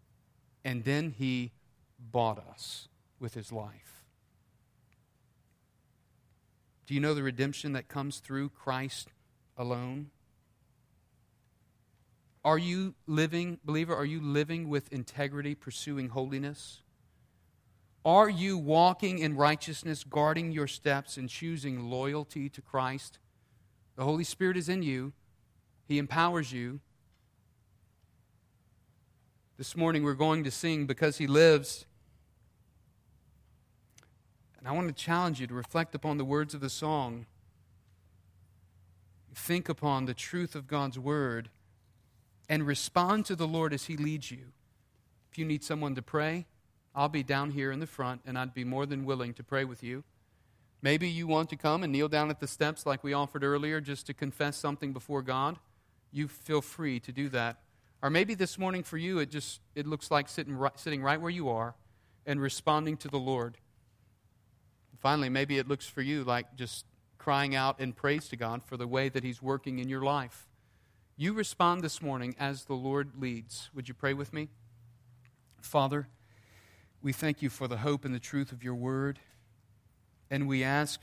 and 0.65 0.85
then 0.85 1.11
he 1.11 1.53
bought 1.99 2.39
us 2.39 2.89
with 3.19 3.35
his 3.35 3.53
life. 3.53 4.05
Do 6.87 6.95
you 6.95 7.01
know 7.01 7.15
the 7.15 7.23
redemption 7.23 7.73
that 7.73 7.89
comes 7.89 8.19
through 8.19 8.51
Christ 8.51 9.09
alone? 9.57 10.11
Are 12.45 12.59
you 12.59 12.95
living, 13.07 13.59
believer, 13.65 13.95
are 13.95 14.05
you 14.05 14.21
living 14.21 14.69
with 14.69 14.93
integrity, 14.93 15.55
pursuing 15.55 16.11
holiness? 16.11 16.83
Are 18.05 18.29
you 18.29 18.59
walking 18.59 19.19
in 19.19 19.35
righteousness, 19.35 20.05
guarding 20.05 20.53
your 20.53 20.67
steps, 20.67 21.17
and 21.17 21.29
choosing 21.29 21.89
loyalty 21.89 22.51
to 22.51 22.61
Christ? 22.61 23.19
The 23.97 24.05
Holy 24.05 24.25
Spirit 24.25 24.57
is 24.57 24.69
in 24.69 24.83
you, 24.83 25.13
He 25.87 25.99
empowers 25.99 26.53
you. 26.53 26.81
This 29.57 29.77
morning 29.77 30.03
we're 30.03 30.15
going 30.15 30.45
to 30.45 30.51
sing 30.51 30.85
Because 30.85 31.17
He 31.17 31.27
Lives. 31.27 31.87
And 34.59 34.69
I 34.69 34.73
want 34.73 34.89
to 34.89 34.95
challenge 34.95 35.41
you 35.41 35.47
to 35.47 35.55
reflect 35.55 35.95
upon 35.95 36.19
the 36.19 36.25
words 36.25 36.55
of 36.55 36.61
the 36.61 36.71
song. 36.71 37.27
Think 39.35 39.69
upon 39.69 40.05
the 40.05 40.15
truth 40.15 40.55
of 40.55 40.67
God's 40.67 40.99
Word 40.99 41.51
and 42.49 42.67
respond 42.67 43.27
to 43.27 43.37
the 43.37 43.47
Lord 43.47 43.73
as 43.73 43.85
He 43.85 43.97
leads 43.97 44.31
you. 44.31 44.53
If 45.31 45.39
you 45.39 45.45
need 45.45 45.65
someone 45.65 45.95
to 45.95 46.03
pray, 46.03 46.47
I'll 46.95 47.09
be 47.09 47.23
down 47.23 47.51
here 47.51 47.73
in 47.73 47.81
the 47.81 47.87
front 47.87 48.23
and 48.25 48.39
I'd 48.39 48.55
be 48.55 48.65
more 48.65 48.87
than 48.87 49.05
willing 49.05 49.35
to 49.35 49.43
pray 49.43 49.65
with 49.65 49.83
you. 49.83 50.05
Maybe 50.81 51.09
you 51.09 51.27
want 51.27 51.49
to 51.51 51.57
come 51.57 51.83
and 51.83 51.93
kneel 51.93 52.09
down 52.09 52.31
at 52.31 52.41
the 52.41 52.47
steps 52.47 52.87
like 52.87 53.03
we 53.03 53.15
offered 53.15 53.43
earlier 53.43 53.81
just 53.81 54.07
to 54.07 54.15
confess 54.15 54.57
something 54.57 54.93
before 54.93 55.23
God. 55.23 55.59
You 56.13 56.29
feel 56.29 56.61
free 56.61 57.01
to 57.01 57.11
do 57.11 57.29
that. 57.31 57.57
Or 58.03 58.11
maybe 58.11 58.35
this 58.35 58.59
morning 58.59 58.83
for 58.83 58.99
you 58.99 59.19
it 59.19 59.31
just 59.31 59.61
it 59.75 59.87
looks 59.87 60.11
like 60.11 60.29
sitting 60.29 60.55
right, 60.55 60.79
sitting 60.79 61.03
right 61.03 61.21
where 61.21 61.31
you 61.31 61.49
are 61.49 61.75
and 62.27 62.41
responding 62.41 62.97
to 62.99 63.09
the 63.09 63.19
Lord. 63.19 63.57
Finally, 65.01 65.31
maybe 65.31 65.59
it 65.59 65.67
looks 65.67 65.87
for 65.87 66.03
you 66.03 66.23
like 66.23 66.55
just 66.55 66.85
crying 67.19 67.55
out 67.55 67.81
in 67.81 67.93
praise 67.93 68.29
to 68.29 68.37
God 68.37 68.63
for 68.63 68.77
the 68.77 68.87
way 68.87 69.09
that 69.09 69.25
he's 69.25 69.41
working 69.41 69.79
in 69.79 69.89
your 69.89 70.03
life. 70.03 70.49
You 71.17 71.33
respond 71.33 71.83
this 71.83 72.03
morning 72.03 72.35
as 72.39 72.65
the 72.65 72.75
Lord 72.75 73.13
leads. 73.19 73.71
Would 73.75 73.89
you 73.89 73.95
pray 73.95 74.13
with 74.13 74.33
me? 74.33 74.49
Father, 75.61 76.09
we 77.05 77.13
thank 77.13 77.43
you 77.43 77.51
for 77.51 77.69
the 77.69 77.77
hope 77.77 78.07
and 78.07 78.15
the 78.15 78.19
truth 78.19 78.51
of 78.51 78.65
your 78.65 78.75
word. 78.75 79.19
And 80.31 80.49
we 80.49 80.65
ask 80.65 80.99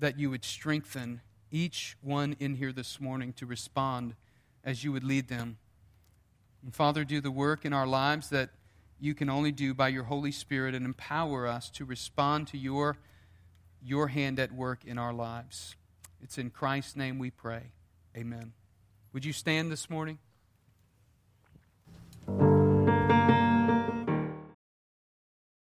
that 0.00 0.18
you 0.18 0.30
would 0.30 0.44
strengthen 0.44 1.20
each 1.52 1.96
one 2.02 2.34
in 2.40 2.56
here 2.56 2.72
this 2.72 3.00
morning 3.00 3.32
to 3.34 3.46
respond 3.46 4.16
as 4.64 4.82
you 4.82 4.90
would 4.90 5.04
lead 5.04 5.28
them. 5.28 5.58
And 6.64 6.74
Father, 6.74 7.04
do 7.04 7.20
the 7.20 7.30
work 7.30 7.64
in 7.64 7.72
our 7.72 7.86
lives 7.86 8.30
that 8.30 8.50
you 8.98 9.14
can 9.14 9.30
only 9.30 9.52
do 9.52 9.74
by 9.74 9.88
your 9.88 10.02
Holy 10.02 10.32
Spirit 10.32 10.74
and 10.74 10.84
empower 10.84 11.46
us 11.46 11.70
to 11.70 11.84
respond 11.84 12.48
to 12.48 12.58
your, 12.58 12.96
your 13.80 14.08
hand 14.08 14.40
at 14.40 14.50
work 14.50 14.84
in 14.84 14.98
our 14.98 15.12
lives. 15.12 15.76
It's 16.20 16.36
in 16.36 16.50
Christ's 16.50 16.96
name 16.96 17.20
we 17.20 17.30
pray. 17.30 17.70
Amen. 18.16 18.54
Would 19.12 19.24
you 19.24 19.32
stand 19.32 19.70
this 19.70 19.88
morning? 19.88 20.18